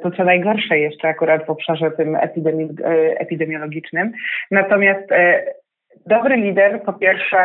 [0.03, 2.69] to co najgorsze jeszcze akurat w obszarze tym epidemi
[3.17, 4.11] epidemiologicznym.
[4.51, 5.11] Natomiast
[6.05, 7.37] dobry lider po pierwsze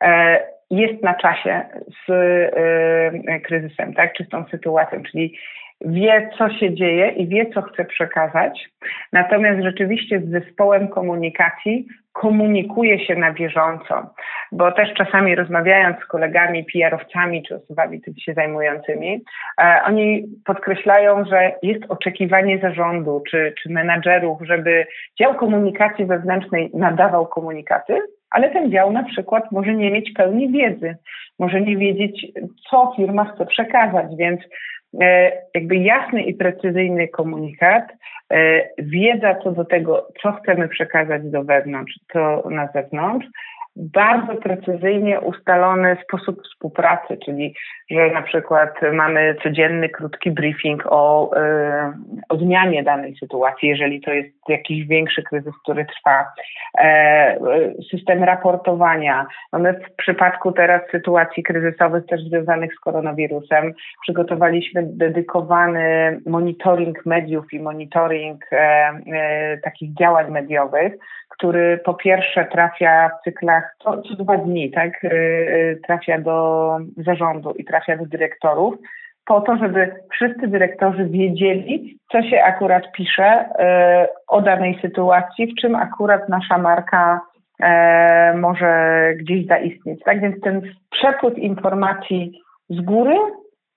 [0.00, 1.62] e, jest na czasie
[2.06, 5.38] z e, kryzysem, tak, czy z tą sytuacją, czyli
[5.80, 8.68] wie, co się dzieje i wie, co chce przekazać.
[9.12, 14.14] Natomiast rzeczywiście z zespołem komunikacji komunikuje się na bieżąco,
[14.52, 19.24] bo też czasami rozmawiając z kolegami, PR-owcami czy osobami tym się zajmującymi,
[19.60, 24.86] e, oni podkreślają, że jest oczekiwanie zarządu czy, czy menadżerów, żeby
[25.20, 27.98] dział komunikacji wewnętrznej nadawał komunikaty,
[28.34, 30.96] ale ten dział na przykład może nie mieć pełni wiedzy,
[31.38, 32.26] może nie wiedzieć,
[32.70, 34.40] co firma chce przekazać, więc
[35.00, 37.92] E, jakby jasny i precyzyjny komunikat,
[38.32, 43.26] e, wiedza co do tego, co chcemy przekazać do wewnątrz, co na zewnątrz,
[43.76, 47.54] bardzo precyzyjnie ustalony sposób współpracy, czyli
[47.90, 51.40] że na przykład mamy codzienny, krótki briefing o, y,
[52.28, 56.26] o zmianie danej sytuacji, jeżeli to jest jakiś większy kryzys, który trwa.
[56.78, 57.38] E,
[57.90, 59.26] system raportowania.
[59.52, 67.60] Mamy w przypadku teraz sytuacji kryzysowych też związanych z koronawirusem przygotowaliśmy dedykowany monitoring mediów i
[67.60, 70.92] monitoring e, e, takich działań mediowych,
[71.28, 76.78] który po pierwsze trafia w cyklach co, co dwa dni, tak, y, y, trafia do
[76.96, 78.74] zarządu i trafia do dyrektorów,
[79.26, 85.60] po to, żeby wszyscy dyrektorzy wiedzieli, co się akurat pisze y, o danej sytuacji, w
[85.60, 87.20] czym akurat nasza marka
[88.34, 90.00] może gdzieś zaistnieć.
[90.04, 93.16] Tak więc ten przepływ informacji z góry,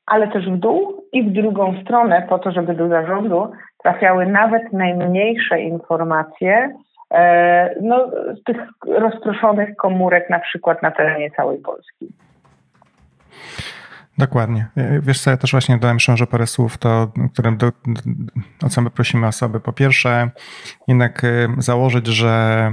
[0.05, 3.51] ale też w dół i w drugą stronę, po to, żeby do zarządu
[3.83, 6.86] trafiały nawet najmniejsze informacje, E,
[7.81, 12.13] no, z tych rozproszonych komórek na przykład na terenie całej Polski.
[14.17, 14.67] Dokładnie.
[14.77, 17.71] E, wiesz co, ja też właśnie dodałem jeszcze parę słów, to, którym do,
[18.65, 19.59] o co my prosimy osoby.
[19.59, 20.29] Po pierwsze,
[20.87, 22.71] jednak e, założyć, że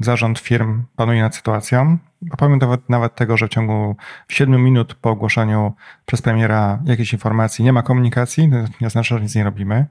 [0.00, 1.98] zarząd firm panuje nad sytuacją.
[2.38, 3.96] Powiem nawet, nawet tego, że w ciągu
[4.28, 5.72] 7 minut po ogłoszeniu
[6.06, 9.86] przez premiera jakiejś informacji nie ma komunikacji, to nie znaczy, że nic nie robimy.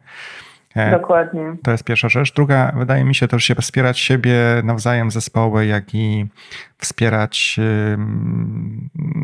[0.76, 1.56] E, Dokładnie.
[1.64, 2.34] To jest pierwsza rzecz.
[2.34, 6.28] Druga, wydaje mi się też się wspierać siebie nawzajem zespoły, jak i
[6.78, 7.60] wspierać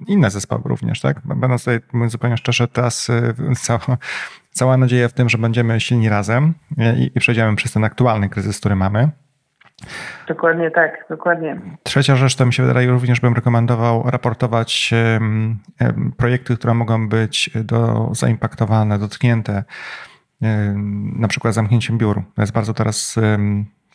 [0.07, 1.21] inne zespoły również, tak?
[1.25, 3.33] Będąc tutaj, mówiąc zupełnie szczerze, teraz y,
[3.65, 3.97] cała,
[4.51, 6.53] cała nadzieja w tym, że będziemy silni razem
[6.97, 9.09] i, i przejdziemy przez ten aktualny kryzys, który mamy.
[10.27, 11.61] Dokładnie tak, dokładnie.
[11.83, 14.93] Trzecia rzecz, to mi się wydaje, również bym rekomendował raportować
[16.17, 19.63] projekty, które mogą być do, zaimpaktowane, dotknięte
[21.15, 22.23] na przykład zamknięciem biur.
[22.35, 23.15] To jest bardzo teraz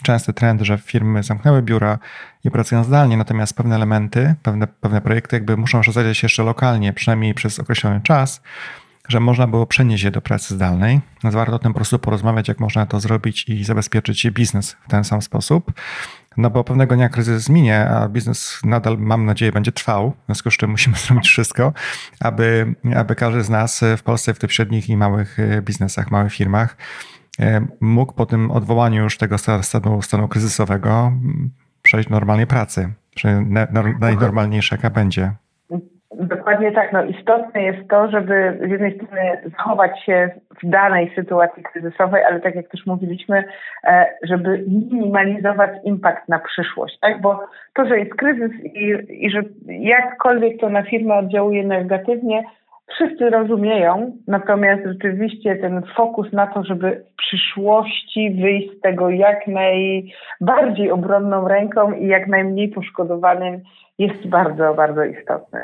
[0.02, 1.98] częsty trend, że firmy zamknęły biura
[2.44, 7.34] i pracują zdalnie, natomiast pewne elementy, pewne, pewne projekty jakby muszą się jeszcze lokalnie, przynajmniej
[7.34, 8.42] przez określony czas,
[9.08, 11.00] że można było przenieść je do pracy zdalnej.
[11.24, 15.04] Warto o tym po prostu porozmawiać, jak można to zrobić i zabezpieczyć biznes w ten
[15.04, 15.72] sam sposób.
[16.36, 20.10] No bo pewnego dnia kryzys minie, a biznes nadal, mam nadzieję, będzie trwał.
[20.10, 21.72] W związku z czym musimy zrobić wszystko,
[22.20, 26.32] aby, aby każdy z nas w Polsce, w tych średnich i małych e, biznesach, małych
[26.32, 26.76] firmach
[27.40, 31.12] e, mógł po tym odwołaniu już tego stanu, stanu kryzysowego
[31.82, 32.92] przejść do normalnej pracy,
[34.00, 35.32] najnormalniejsza jaka będzie.
[36.14, 36.92] Dokładnie tak.
[36.92, 40.30] No, istotne jest to, żeby z jednej strony zachować się
[40.62, 43.44] w danej sytuacji kryzysowej, ale tak jak też mówiliśmy,
[43.84, 46.98] e, żeby minimalizować impact na przyszłość.
[47.00, 47.20] Tak?
[47.20, 47.40] Bo
[47.74, 48.94] to, że jest kryzys i,
[49.26, 52.42] i że jakkolwiek to na firmę oddziałuje negatywnie,
[52.94, 59.46] wszyscy rozumieją, natomiast rzeczywiście ten fokus na to, żeby w przyszłości wyjść z tego jak
[59.46, 63.60] najbardziej obronną ręką i jak najmniej poszkodowanym
[63.98, 65.60] jest bardzo, bardzo istotny.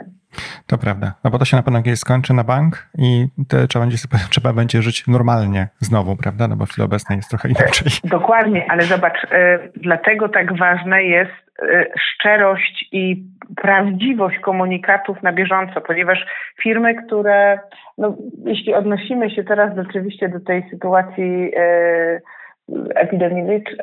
[0.66, 3.26] To prawda, no bo to się na pewno kiedyś skończy na bank i
[3.68, 3.98] trzeba, będzie,
[4.32, 6.48] trzeba będzie żyć normalnie znowu, prawda?
[6.48, 7.92] No bo w chwili obecnej jest trochę inaczej.
[8.04, 9.28] Dokładnie, ale zobacz, y,
[9.76, 13.24] dlatego tak ważne jest y, szczerość i
[13.56, 16.26] prawdziwość komunikatów na bieżąco, ponieważ
[16.62, 17.58] firmy, które,
[17.98, 22.22] no, jeśli odnosimy się teraz rzeczywiście do tej sytuacji y,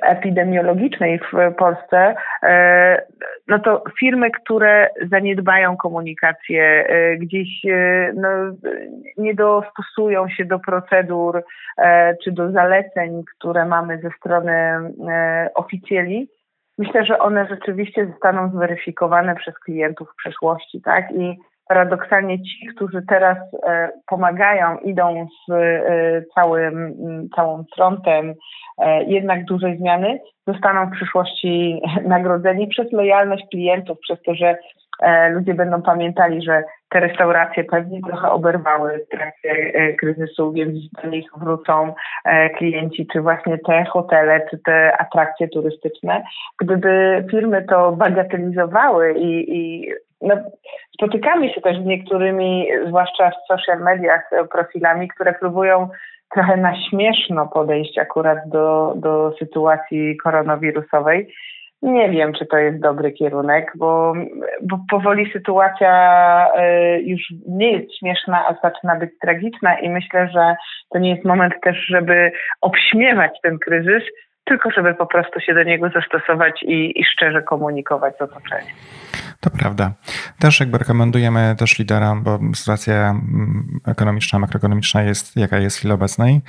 [0.02, 3.06] epidemiologicznej w Polsce, e,
[3.48, 8.30] no to firmy, które zaniedbają komunikację, e, gdzieś e, no,
[9.18, 11.44] nie dostosują się do procedur
[12.24, 14.54] czy do zaleceń, które mamy ze strony
[15.56, 16.30] oficjeli,
[16.78, 21.12] myślę, że one rzeczywiście zostaną zweryfikowane przez klientów w przyszłości, tak?
[21.12, 21.38] I
[21.74, 26.94] paradoksalnie ci, którzy teraz e, pomagają, idą z e, całym,
[27.36, 28.34] całą frontem
[28.78, 31.82] e, jednak dużej zmiany, zostaną w przyszłości
[32.16, 34.58] nagrodzeni przez lojalność klientów, przez to, że
[35.32, 41.26] ludzie będą pamiętali, że te restauracje pewnie trochę oberwały w trakcie kryzysu, więc do nich
[41.38, 41.94] wrócą
[42.58, 46.24] klienci, czy właśnie te hotele, czy te atrakcje turystyczne.
[46.60, 49.92] Gdyby firmy to bagatelizowały i, i
[50.24, 50.36] no,
[50.94, 55.90] spotykamy się też z niektórymi, zwłaszcza w social mediach, e, profilami, które próbują
[56.34, 61.34] trochę na śmieszno podejść akurat do, do sytuacji koronawirusowej.
[61.82, 64.14] Nie wiem, czy to jest dobry kierunek, bo,
[64.62, 70.56] bo powoli sytuacja e, już nie jest śmieszna, a zaczyna być tragiczna i myślę, że
[70.90, 72.32] to nie jest moment też, żeby
[72.62, 74.04] obśmiewać ten kryzys,
[74.44, 78.76] tylko żeby po prostu się do niego zastosować i, i szczerze komunikować z otoczeniem.
[79.40, 79.92] To prawda.
[80.40, 85.94] Też jakby rekomendujemy też liderom, bo sytuacja mm, ekonomiczna, makroekonomiczna jest jaka jest w chwili
[85.94, 86.42] obecnej,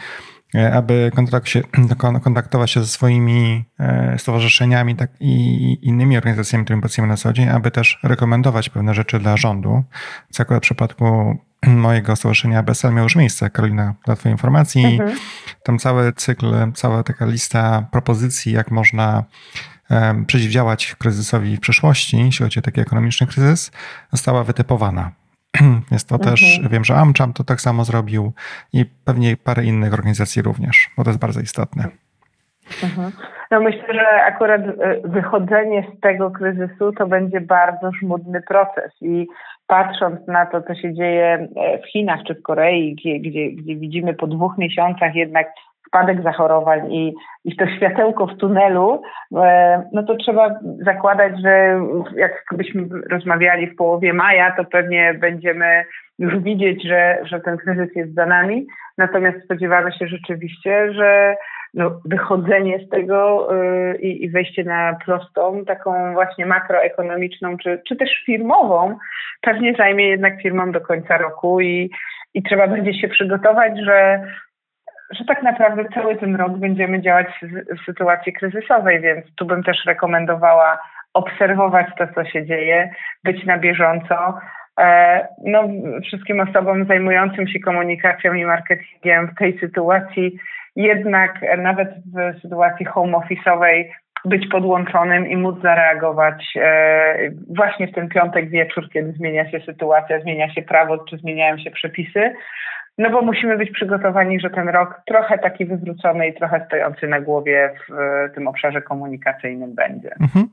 [0.54, 1.10] e, aby
[1.44, 1.60] się,
[2.24, 7.48] kontaktować się ze swoimi e, stowarzyszeniami tak, i innymi organizacjami, którymi pracujemy na co dzień,
[7.48, 9.84] aby też rekomendować pewne rzeczy dla rządu.
[10.30, 14.84] Co akurat w przypadku mojego stowarzyszenia BSL miało już miejsce, Karolina, dla Twojej informacji.
[14.84, 15.18] Mhm.
[15.62, 19.24] Tam cały cykl, cała taka lista propozycji, jak można
[20.26, 23.72] przeciwdziałać kryzysowi w przyszłości, jeśli chodzi o taki ekonomiczny kryzys,
[24.12, 25.10] została wytypowana.
[25.90, 26.30] Jest to mhm.
[26.30, 28.32] też, wiem, że AmCham to tak samo zrobił
[28.72, 31.84] i pewnie parę innych organizacji również, bo to jest bardzo istotne.
[32.82, 33.12] Mhm.
[33.50, 39.26] No myślę, że akurat e, wychodzenie z tego kryzysu to będzie bardzo żmudny proces i
[39.66, 43.76] patrząc na to, co się dzieje e, w Chinach czy w Korei, gdzie, gdzie, gdzie
[43.76, 45.46] widzimy po dwóch miesiącach jednak
[45.94, 49.02] spadek zachorowań i, i to światełko w tunelu,
[49.36, 51.80] e, no to trzeba zakładać, że
[52.16, 55.84] jakbyśmy rozmawiali w połowie maja, to pewnie będziemy
[56.18, 58.66] już widzieć, że, że ten kryzys jest za nami.
[58.98, 61.36] Natomiast spodziewamy się rzeczywiście, że
[61.74, 68.10] no, wychodzenie z tego yy, i wejście na prostą, taką właśnie makroekonomiczną, czy, czy też
[68.26, 68.98] firmową,
[69.40, 71.90] pewnie zajmie jednak firmom do końca roku i,
[72.34, 74.24] i trzeba będzie się przygotować, że
[75.10, 79.76] że tak naprawdę cały ten rok będziemy działać w sytuacji kryzysowej, więc tu bym też
[79.86, 80.78] rekomendowała
[81.14, 82.90] obserwować to, co się dzieje,
[83.24, 84.38] być na bieżąco.
[84.80, 85.68] E, no,
[86.04, 90.38] wszystkim osobom zajmującym się komunikacją i marketingiem w tej sytuacji,
[90.76, 93.84] jednak nawet w sytuacji home office'owej
[94.24, 100.20] być podłączonym i móc zareagować e, właśnie w ten piątek wieczór, kiedy zmienia się sytuacja,
[100.20, 102.34] zmienia się prawo, czy zmieniają się przepisy,
[102.98, 107.20] no bo musimy być przygotowani, że ten rok trochę taki wywrócony i trochę stojący na
[107.20, 107.94] głowie w
[108.34, 110.14] tym obszarze komunikacyjnym będzie.
[110.20, 110.48] Mhm.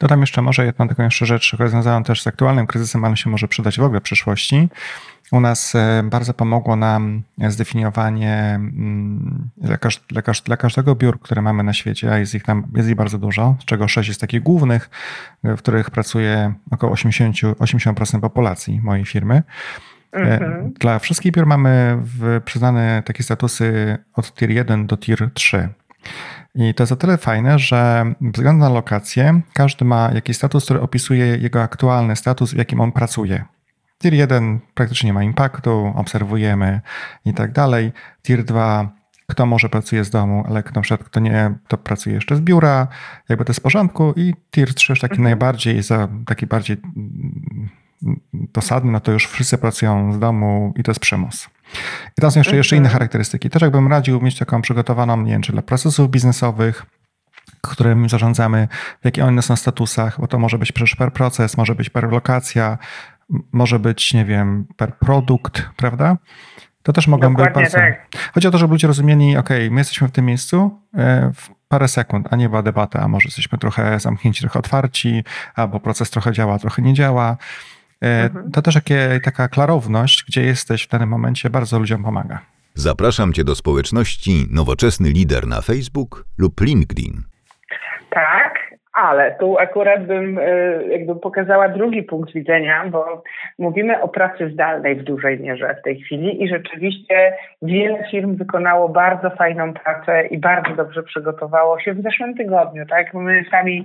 [0.00, 3.30] Dodam jeszcze może jedną taką jeszcze rzecz, która związana też z aktualnym kryzysem, ale się
[3.30, 4.68] może przydać w ogóle w przyszłości.
[5.32, 9.76] U nas e, bardzo pomogło nam zdefiniowanie mm, dla,
[10.08, 13.18] dla, dla każdego biur, które mamy na świecie, a jest ich, tam, jest ich bardzo
[13.18, 14.90] dużo, z czego sześć jest takich głównych,
[15.44, 19.42] w których pracuje około 80, 80% populacji mojej firmy.
[20.14, 20.72] Mhm.
[20.80, 21.98] Dla wszystkich biur mamy
[22.44, 25.68] przyznane takie statusy od tier 1 do tier 3.
[26.54, 30.64] I to jest o tyle fajne, że ze względu na lokację każdy ma jakiś status,
[30.64, 33.44] który opisuje jego aktualny status, w jakim on pracuje.
[33.98, 36.80] Tier 1 praktycznie nie ma impaktu, obserwujemy
[37.24, 37.92] i tak dalej.
[38.22, 38.88] Tier 2
[39.26, 42.40] kto może pracuje z domu, ale kto, na przykład, kto nie, to pracuje jeszcze z
[42.40, 42.88] biura,
[43.28, 44.12] jakby to jest w porządku.
[44.16, 45.22] I tier 3 taki mhm.
[45.22, 46.76] najbardziej, za, taki bardziej
[48.32, 51.48] dosadny, no to już wszyscy pracują z domu i to jest przymus.
[52.18, 52.98] I tam są jeszcze, jeszcze inne mhm.
[52.98, 53.50] charakterystyki.
[53.50, 56.86] Też jakbym radził mieć taką przygotowaną, nie wiem, czy dla procesów biznesowych,
[57.60, 58.68] którymi zarządzamy,
[59.02, 62.12] w jakich one są statusach, bo to może być przecież per proces, może być per
[62.12, 62.78] lokacja,
[63.52, 66.16] może być, nie wiem, per produkt, prawda?
[66.82, 67.76] To też mogą być bardzo.
[67.76, 68.08] Tak.
[68.34, 71.88] Chodzi o to, żeby ludzie rozumieli, ok, my jesteśmy w tym miejscu e, w parę
[71.88, 76.32] sekund, a nie była debata, a może jesteśmy trochę zamknięci, trochę otwarci, albo proces trochę
[76.32, 77.36] działa, trochę nie działa.
[78.04, 78.50] Mhm.
[78.50, 82.38] to też takie, taka klarowność, gdzie jesteś w danym momencie, bardzo ludziom pomaga.
[82.74, 87.22] Zapraszam Cię do społeczności Nowoczesny Lider na Facebook lub LinkedIn.
[88.10, 88.54] Tak,
[88.94, 90.42] ale tu akurat bym e,
[90.88, 93.22] jakby pokazała drugi punkt widzenia, bo
[93.58, 98.88] mówimy o pracy zdalnej w dużej mierze w tej chwili i rzeczywiście wiele firm wykonało
[98.88, 103.14] bardzo fajną pracę i bardzo dobrze przygotowało się w zeszłym tygodniu, tak?
[103.14, 103.84] My sami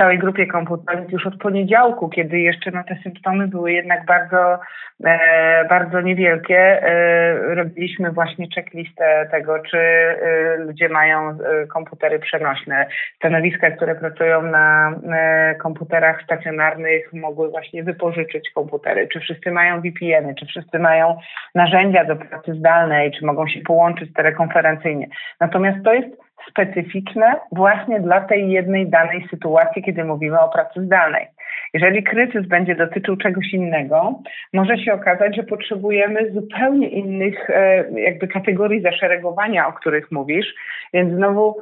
[0.00, 4.58] całej grupie komputerowej już od poniedziałku, kiedy jeszcze no, te symptomy były jednak bardzo,
[5.04, 12.86] e, bardzo niewielkie, e, robiliśmy właśnie checklistę tego, czy e, ludzie mają e, komputery przenośne.
[13.16, 19.08] Stanowiska, które pracują na e, komputerach stacjonarnych mogły właśnie wypożyczyć komputery.
[19.12, 21.18] Czy wszyscy mają VPN-y, czy wszyscy mają
[21.54, 25.06] narzędzia do pracy zdalnej, czy mogą się połączyć telekonferencyjnie.
[25.40, 31.26] Natomiast to jest specyficzne właśnie dla tej jednej danej sytuacji, kiedy mówimy o pracy zdalnej.
[31.74, 34.22] Jeżeli kryzys będzie dotyczył czegoś innego,
[34.52, 40.54] może się okazać, że potrzebujemy zupełnie innych e, jakby kategorii zaszeregowania, o których mówisz,
[40.94, 41.56] więc znowu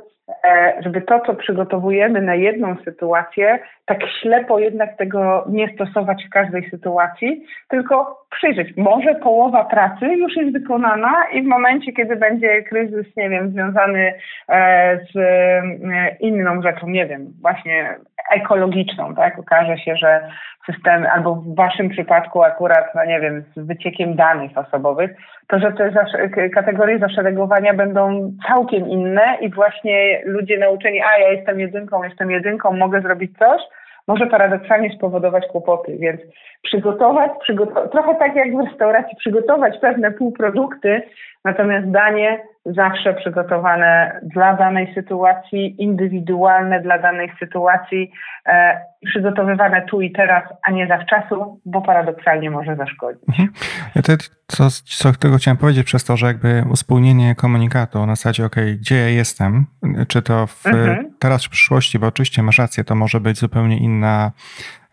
[0.80, 6.70] żeby to, co przygotowujemy na jedną sytuację, tak ślepo jednak tego nie stosować w każdej
[6.70, 8.76] sytuacji, tylko przyjrzeć.
[8.76, 14.14] Może połowa pracy już jest wykonana i w momencie, kiedy będzie kryzys, nie wiem, związany
[14.48, 17.96] e, z e, inną rzeczą, nie wiem, właśnie
[18.30, 19.38] ekologiczną, tak?
[19.38, 20.28] Okaże się, że
[20.72, 25.10] systemy, albo w waszym przypadku akurat, no nie wiem, z wyciekiem danych osobowych,
[25.48, 31.60] to że te kategorie zaszeregowania będą całkiem inne i właśnie ludzie nauczeni, a ja jestem
[31.60, 33.62] jedynką, jestem jedynką, mogę zrobić coś,
[34.08, 36.20] może paradoksalnie spowodować kłopoty, więc
[36.62, 41.02] przygotować, przygotować trochę tak jak w restauracji, przygotować pewne półprodukty,
[41.44, 48.10] natomiast danie zawsze przygotowane dla danej sytuacji, indywidualne dla danej sytuacji,
[48.46, 53.22] e, przygotowywane tu i teraz, a nie zawczasu, bo paradoksalnie może zaszkodzić.
[53.28, 53.48] Mhm.
[53.94, 54.12] Ja to,
[54.46, 58.96] co, co tego chciałem powiedzieć przez to, że jakby uspójnienie komunikatu na zasadzie, ok, gdzie
[58.96, 59.66] ja jestem,
[60.08, 61.10] czy to w, mhm.
[61.18, 64.32] teraz w przyszłości, bo oczywiście masz rację, to może być zupełnie inna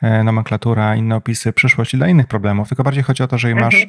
[0.01, 3.65] E, nomenklatura, inne opisy przyszłości dla innych problemów, tylko bardziej chodzi o to, że mhm.
[3.65, 3.87] masz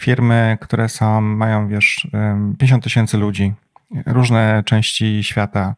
[0.00, 2.08] firmy, które są, mają wiesz
[2.58, 3.54] 50 tysięcy ludzi,
[4.06, 5.74] różne części świata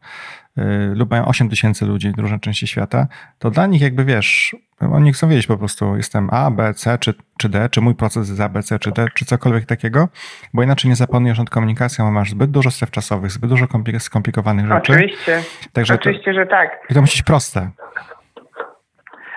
[0.94, 3.06] lub mają 8 tysięcy ludzi, różne części świata,
[3.38, 7.14] to dla nich jakby wiesz, oni chcą wiedzieć po prostu, jestem A, B, C czy,
[7.38, 10.08] czy D, czy mój proces jest A, B, C czy D, czy cokolwiek takiego,
[10.54, 13.66] bo inaczej nie zaplanujesz nad komunikacją, bo masz zbyt dużo stref czasowych, zbyt dużo
[13.98, 14.92] skomplikowanych rzeczy.
[14.92, 16.70] Oczywiście, Także oczywiście, to, że tak.
[16.90, 17.70] I to musi być proste.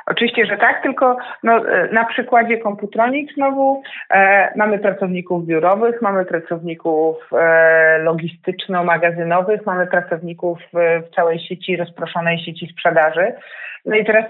[0.05, 6.25] Oczywiście, że tak, tylko no, e, na przykładzie Computronic znowu e, mamy pracowników biurowych, mamy
[6.25, 13.33] pracowników e, logistyczno-magazynowych, mamy pracowników w, w całej sieci, rozproszonej sieci sprzedaży.
[13.85, 14.25] No i teraz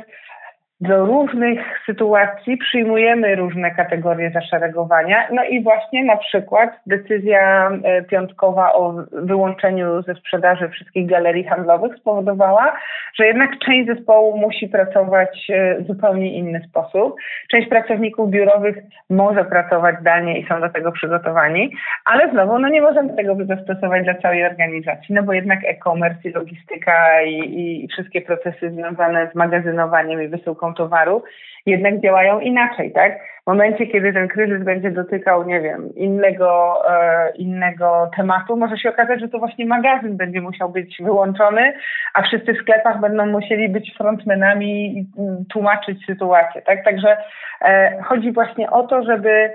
[0.84, 5.28] do różnych sytuacji przyjmujemy różne kategorie zaszeregowania.
[5.32, 11.96] No i właśnie na przykład decyzja e, piątkowa o wyłączeniu ze sprzedaży wszystkich galerii handlowych
[11.96, 12.76] spowodowała,
[13.20, 17.16] że jednak część zespołu musi pracować e, w zupełnie inny sposób.
[17.52, 18.78] Część pracowników biurowych
[19.10, 21.72] może pracować zdalnie i są do tego przygotowani,
[22.06, 26.32] ale znowu no nie możemy tego zastosować dla całej organizacji, no bo jednak e-commerce i
[26.32, 31.24] logistyka i, i wszystkie procesy związane z magazynowaniem i wysyłką towaru,
[31.66, 33.20] jednak działają inaczej, tak?
[33.44, 38.90] W momencie, kiedy ten kryzys będzie dotykał, nie wiem, innego, e, innego tematu, może się
[38.90, 41.74] okazać, że to właśnie magazyn będzie musiał być wyłączony,
[42.14, 46.84] a wszyscy w sklepach będą musieli być frontmenami i mm, tłumaczyć sytuację, tak?
[46.84, 47.18] Także
[47.62, 49.52] e, chodzi właśnie o to, żeby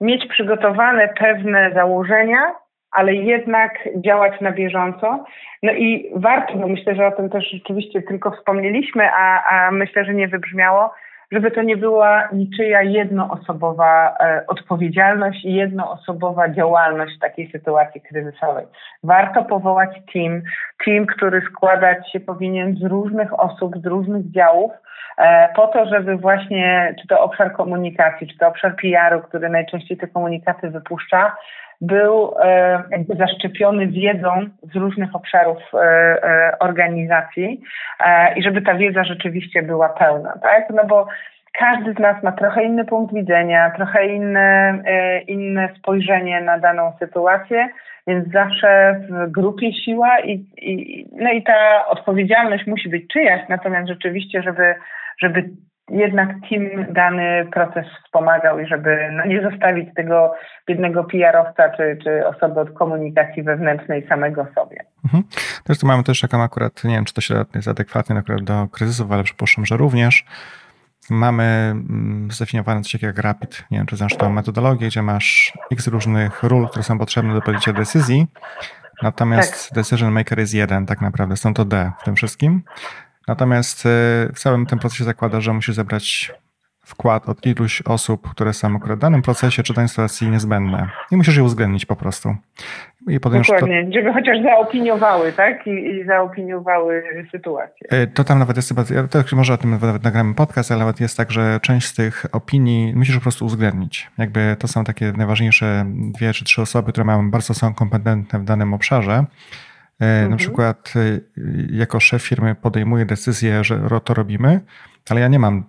[0.00, 2.38] mieć przygotowane pewne założenia,
[2.96, 5.24] ale jednak działać na bieżąco.
[5.62, 10.14] No i warto, myślę, że o tym też rzeczywiście tylko wspomnieliśmy, a, a myślę, że
[10.14, 10.90] nie wybrzmiało,
[11.32, 18.66] żeby to nie była niczyja jednoosobowa e, odpowiedzialność i jednoosobowa działalność w takiej sytuacji kryzysowej.
[19.02, 20.42] Warto powołać team,
[20.84, 24.72] team, który składać się powinien z różnych osób, z różnych działów,
[25.18, 29.96] e, po to, żeby właśnie, czy to obszar komunikacji, czy to obszar PR-u, który najczęściej
[29.96, 31.36] te komunikaty wypuszcza,
[31.80, 34.30] był e, jakby zaszczepiony wiedzą
[34.72, 37.60] z różnych obszarów e, e, organizacji
[38.36, 40.70] i żeby ta wiedza rzeczywiście była pełna, tak?
[40.70, 41.06] No bo
[41.58, 44.82] każdy z nas ma trochę inny punkt widzenia, trochę inne,
[45.26, 47.68] inne spojrzenie na daną sytuację,
[48.06, 53.88] więc zawsze w grupie siła i, i, no i ta odpowiedzialność musi być czyjaś, natomiast
[53.88, 54.74] rzeczywiście, żeby,
[55.22, 55.50] żeby
[55.90, 60.34] jednak team dany proces wspomagał i żeby no, nie zostawić tego
[60.68, 64.84] biednego PR-owca czy, czy osoby od komunikacji wewnętrznej samego sobie.
[65.04, 65.24] Mhm.
[65.66, 69.12] Zresztą mamy też taką akurat, nie wiem czy to się jest adekwatnie akurat do kryzysów,
[69.12, 70.24] ale przypuszczam, że również
[71.10, 73.64] mamy mm, zdefiniowane coś takiego jak Rapid.
[73.70, 77.40] Nie wiem, czy znasz tą metodologię, gdzie masz x różnych ról, które są potrzebne do
[77.40, 78.26] podjęcia decyzji.
[79.02, 79.74] Natomiast tak.
[79.74, 81.36] decision maker jest jeden, tak naprawdę.
[81.36, 82.62] Są to D w tym wszystkim.
[83.28, 83.88] Natomiast y,
[84.34, 86.32] w całym tym procesie zakłada, że musisz zebrać
[86.86, 90.88] wkład od iluś osób, które są akurat w danym procesie czy danej sytuacji niezbędne.
[91.10, 92.36] I musisz je uwzględnić po prostu.
[93.08, 93.92] I Dokładnie, to...
[93.92, 95.66] żeby chociaż zaopiniowały, tak?
[95.66, 97.02] I, I, zaopiniowały
[97.32, 97.92] sytuację.
[97.92, 101.00] Y, to tam nawet jest chyba, też może o tym nawet nagramy podcast, ale nawet
[101.00, 104.10] jest tak, że część z tych opinii musisz po prostu uwzględnić.
[104.18, 108.44] Jakby to są takie najważniejsze dwie czy trzy osoby, które mają bardzo są kompetentne w
[108.44, 109.24] danym obszarze.
[110.02, 110.30] Y, mhm.
[110.30, 110.94] Na przykład
[111.70, 114.60] jako szef firmy podejmuję decyzję, że to robimy,
[115.10, 115.64] ale ja nie mam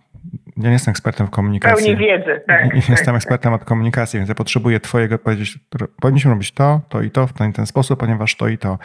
[0.57, 1.85] ja nie jestem ekspertem w komunikacji.
[1.85, 2.41] Pełni wiedzy.
[2.47, 5.59] Tak, nie tak, jestem tak, ekspertem od komunikacji, więc ja potrzebuję twojego powiedzieć,
[6.01, 8.79] powinniśmy robić to, to i to w ten, ten sposób, ponieważ to i to.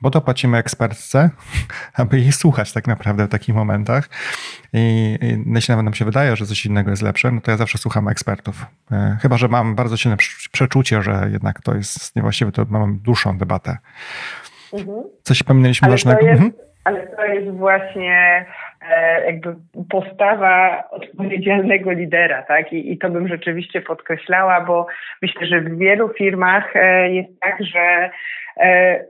[0.00, 1.30] Bo to płacimy ekspertce,
[1.94, 4.08] aby jej słuchać tak naprawdę w takich momentach.
[4.72, 7.56] I, i jeśli nawet nam się wydaje, że coś innego jest lepsze, no to ja
[7.56, 8.66] zawsze słucham ekspertów.
[8.92, 10.16] E, chyba, że mam bardzo silne
[10.52, 13.78] przeczucie, że jednak to jest niewłaściwe, to mam dłuższą debatę.
[14.78, 15.02] Mhm.
[15.22, 16.20] Coś pominęliśmy ale ważnego?
[16.20, 16.66] To jest, mhm.
[16.84, 18.46] Ale to jest właśnie
[18.90, 19.54] E, jakby
[19.90, 22.72] postawa odpowiedzialnego lidera, tak?
[22.72, 24.86] I, I to bym rzeczywiście podkreślała, bo
[25.22, 28.10] myślę, że w wielu firmach e, jest tak, że
[28.56, 29.04] e,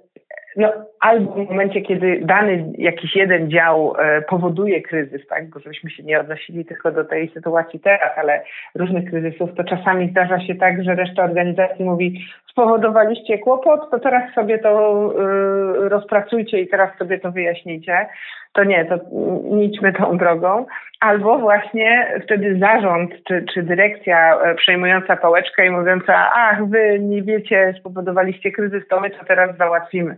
[0.57, 5.91] no, albo w momencie, kiedy dany jakiś jeden dział e, powoduje kryzys, tak, bo żebyśmy
[5.91, 8.43] się nie odnosili tylko do tej sytuacji teraz, ale
[8.75, 14.35] różnych kryzysów, to czasami zdarza się tak, że reszta organizacji mówi, spowodowaliście kłopot, to teraz
[14.35, 15.03] sobie to
[15.85, 18.07] y, rozpracujcie i teraz sobie to wyjaśnijcie.
[18.57, 18.99] To nie, to
[19.61, 20.67] idźmy tą drogą.
[21.01, 27.23] Albo właśnie wtedy zarząd czy, czy dyrekcja e, przejmująca pałeczkę i mówiąca, ach, wy nie
[27.23, 30.17] wiecie, spowodowaliście kryzys, to my to teraz załatwimy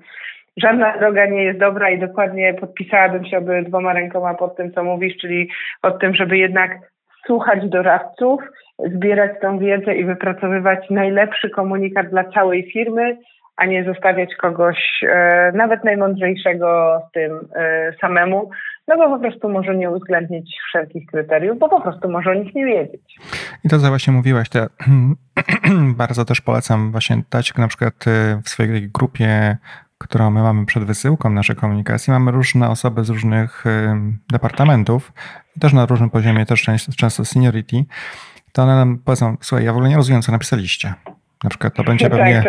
[0.63, 5.17] żadna droga nie jest dobra i dokładnie podpisałabym się dwoma rękoma pod tym, co mówisz,
[5.17, 5.49] czyli
[5.83, 6.79] pod tym, żeby jednak
[7.27, 8.41] słuchać doradców,
[8.79, 13.17] zbierać tą wiedzę i wypracowywać najlepszy komunikat dla całej firmy,
[13.59, 18.51] a nie zostawiać kogoś e, nawet najmądrzejszego z tym e, samemu,
[18.89, 22.55] no bo po prostu może nie uwzględnić wszelkich kryteriów, bo po prostu może o nich
[22.55, 23.19] nie wiedzieć.
[23.65, 24.59] I to, co właśnie mówiłaś, to
[26.03, 29.57] bardzo też polecam właśnie dać na przykład e, w swojej grupie
[30.01, 33.65] którą my mamy przed wysyłką naszej komunikacji, mamy różne osoby z różnych
[34.33, 35.13] departamentów,
[35.61, 37.85] też na różnym poziomie, też często seniority,
[38.53, 40.95] to one nam powiedzą, słuchaj, ja w ogóle nie rozumiem, co napisaliście.
[41.45, 42.43] Na przykład to będzie tak, pewnie...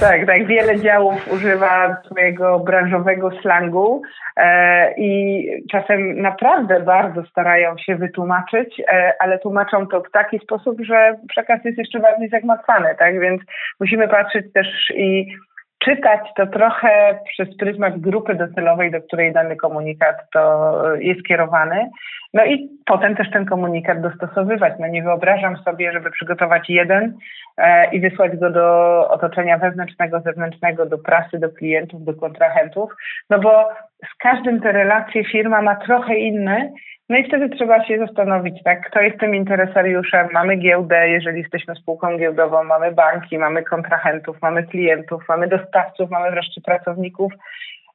[0.00, 0.46] Tak, tak.
[0.46, 4.02] Wiele działów używa swojego branżowego slangu
[4.36, 10.80] e, i czasem naprawdę bardzo starają się wytłumaczyć, e, ale tłumaczą to w taki sposób,
[10.80, 13.20] że przekaz jest jeszcze bardziej zagmatwany, tak?
[13.20, 13.42] Więc
[13.80, 15.36] musimy patrzeć też i
[15.84, 21.90] czytać to trochę przez pryzmat grupy docelowej, do której dany komunikat to jest kierowany.
[22.34, 24.72] No i potem też ten komunikat dostosowywać.
[24.78, 27.14] No nie wyobrażam sobie, żeby przygotować jeden
[27.56, 32.90] e, i wysłać go do otoczenia wewnętrznego, zewnętrznego, do prasy, do klientów, do kontrahentów,
[33.30, 33.68] no bo
[34.10, 36.72] z każdym te relacje firma ma trochę inne
[37.12, 40.28] no i wtedy trzeba się zastanowić, tak, kto jest tym interesariuszem.
[40.32, 46.30] Mamy giełdę, jeżeli jesteśmy spółką giełdową, mamy banki, mamy kontrahentów, mamy klientów, mamy dostawców, mamy
[46.30, 47.32] wreszcie pracowników.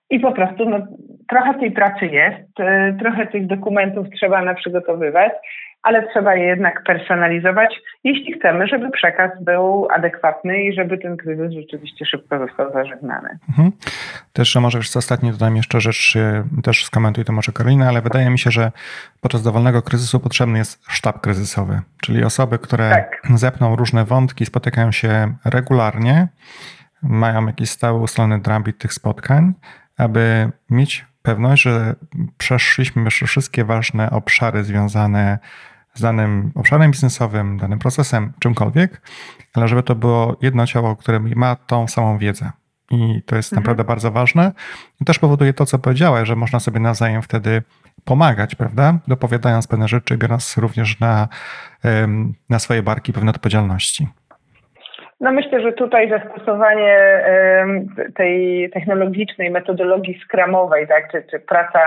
[0.09, 0.79] I po prostu no,
[1.29, 5.33] trochę tej pracy jest, y, trochę tych dokumentów trzeba na przygotowywać,
[5.83, 11.51] ale trzeba je jednak personalizować, jeśli chcemy, żeby przekaz był adekwatny i żeby ten kryzys
[11.51, 13.29] rzeczywiście szybko został zażegnany.
[13.49, 13.71] Mhm.
[14.33, 18.29] Też może jeszcze ostatni dodam jeszcze rzecz, y, też skomentuj to może Karolina, ale wydaje
[18.29, 18.71] mi się, że
[19.21, 23.21] podczas dowolnego kryzysu potrzebny jest sztab kryzysowy, czyli osoby, które tak.
[23.35, 26.27] zepną różne wątki, spotykają się regularnie,
[27.03, 29.53] mają jakiś stały ustalony drabit tych spotkań,
[29.97, 31.95] aby mieć pewność, że
[32.37, 35.39] przeszliśmy już wszystkie ważne obszary związane
[35.93, 39.01] z danym obszarem biznesowym, danym procesem, czymkolwiek,
[39.53, 42.51] ale żeby to było jedno ciało, które ma tą samą wiedzę.
[42.91, 43.63] I to jest mhm.
[43.63, 44.51] naprawdę bardzo ważne.
[45.01, 47.63] I też powoduje to, co powiedziałeś, że można sobie nawzajem wtedy
[48.05, 48.99] pomagać, prawda?
[49.07, 51.27] Dopowiadając pewne rzeczy, biorąc również na,
[52.49, 54.07] na swoje barki pewne odpowiedzialności.
[55.19, 57.23] No myślę, że tutaj zastosowanie
[58.15, 61.79] tej technologicznej metodologii skramowej, tak, czy, czy praca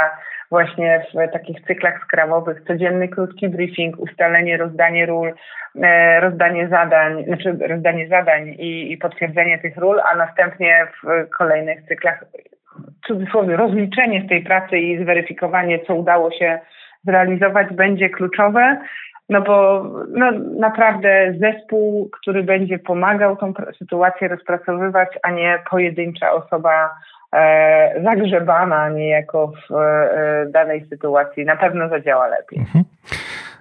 [0.51, 5.33] właśnie w takich cyklach skramowych, codzienny krótki briefing, ustalenie, rozdanie ról,
[5.83, 11.83] e, rozdanie zadań, znaczy rozdanie zadań i, i potwierdzenie tych ról, a następnie w kolejnych
[11.89, 12.25] cyklach
[13.03, 16.59] w cudzysłowie rozliczenie z tej pracy i zweryfikowanie, co udało się
[17.05, 18.81] zrealizować będzie kluczowe.
[19.31, 26.95] No bo no, naprawdę zespół, który będzie pomagał tą sytuację rozpracowywać, a nie pojedyncza osoba
[27.33, 32.59] e, zagrzebana niejako w e, danej sytuacji, na pewno zadziała lepiej.
[32.59, 32.85] Mhm.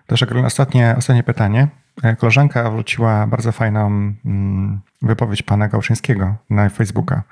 [0.08, 1.68] Też ostatnie, ostatnie pytanie.
[2.04, 3.88] E, koleżanka wróciła bardzo fajną
[4.26, 7.24] mm, wypowiedź pana Gałszyńskiego na Facebooka,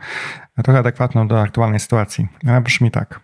[0.63, 2.27] trochę adekwatną do aktualnej sytuacji.
[2.47, 3.19] Ona brzmi tak.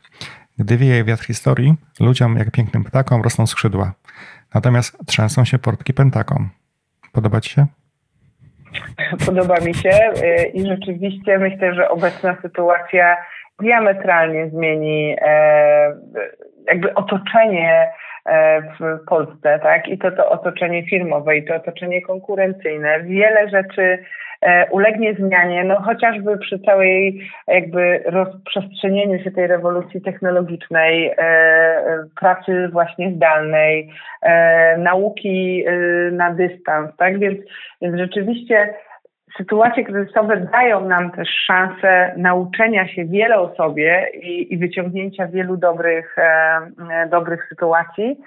[0.60, 3.92] Gdy wieje wiatr historii, ludziom jak pięknym ptakom rosną skrzydła,
[4.56, 6.50] natomiast trzęsą się portki pentakom.
[7.14, 7.66] Podoba ci się?
[9.26, 13.18] Podoba mi się y, i rzeczywiście myślę, że obecna sytuacja
[13.60, 15.96] diametralnie zmieni e,
[16.68, 17.92] jakby otoczenie
[18.26, 19.88] e, w Polsce, tak?
[19.88, 23.04] I to, to otoczenie firmowe, i to otoczenie konkurencyjne.
[23.04, 24.04] Wiele rzeczy
[24.72, 31.12] ulegnie zmianie, no chociażby przy całej jakby rozprzestrzenieniu się tej rewolucji technologicznej,
[32.20, 33.90] pracy właśnie zdalnej,
[34.78, 35.66] nauki
[36.12, 37.20] na dystans, tak?
[37.20, 37.40] Więc,
[37.82, 38.74] więc rzeczywiście
[39.38, 45.58] sytuacje kryzysowe dają nam też szansę nauczenia się wiele o sobie i, i wyciągnięcia wielu
[45.58, 46.22] dobrych, e,
[46.92, 48.18] e, dobrych sytuacji.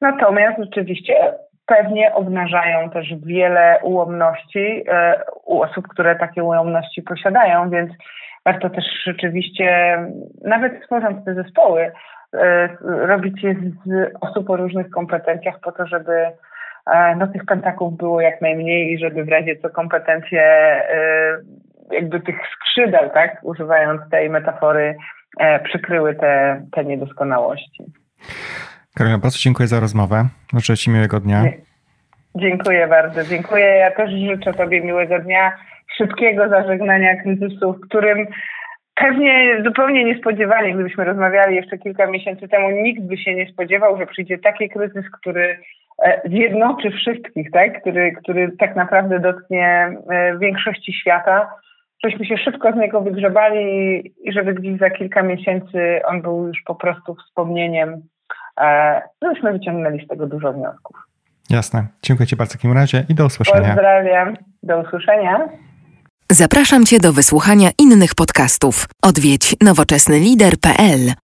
[0.00, 1.14] Natomiast rzeczywiście
[1.66, 7.92] pewnie obnażają też wiele ułomności e, u osób, które takie ułomności posiadają, więc
[8.44, 9.98] warto też rzeczywiście,
[10.44, 11.92] nawet tworząc te zespoły,
[12.34, 16.32] e, robić je z osób o różnych kompetencjach po to, żeby
[16.86, 20.42] E, no tych pentaków było jak najmniej i żeby w razie co kompetencje
[21.90, 24.96] jakby tych skrzydeł, tak, używając tej metafory,
[25.64, 27.84] przykryły te, te niedoskonałości.
[28.94, 30.28] Karolina, bardzo dziękuję za rozmowę.
[30.54, 31.44] Życzę Ci miłego dnia.
[32.34, 33.24] Dziękuję bardzo.
[33.24, 33.64] Dziękuję.
[33.64, 35.52] Ja też życzę Tobie miłego dnia,
[35.96, 38.26] szybkiego zażegnania kryzysu, w którym
[38.94, 44.06] pewnie zupełnie niespodziewanie, gdybyśmy rozmawiali jeszcze kilka miesięcy temu, nikt by się nie spodziewał, że
[44.06, 45.58] przyjdzie taki kryzys, który
[46.02, 47.80] E, zjednoczy wszystkich, tak?
[47.80, 51.50] który, który tak naprawdę dotknie e, większości świata,
[52.04, 56.62] żeśmy się szybko z niego wygrzebali i żeby gdzieś za kilka miesięcy on był już
[56.66, 58.02] po prostu wspomnieniem,
[58.60, 60.96] e, żebyśmy wyciągnęli z tego dużo wniosków.
[61.50, 61.86] Jasne.
[62.02, 63.68] Dziękuję Ci bardzo w takim razie i do usłyszenia.
[63.68, 64.36] Pozdrawiam.
[64.62, 65.48] Do usłyszenia.
[66.32, 68.86] Zapraszam Cię do wysłuchania innych podcastów.
[69.02, 71.22] Odwiedź nowoczesnylider.pl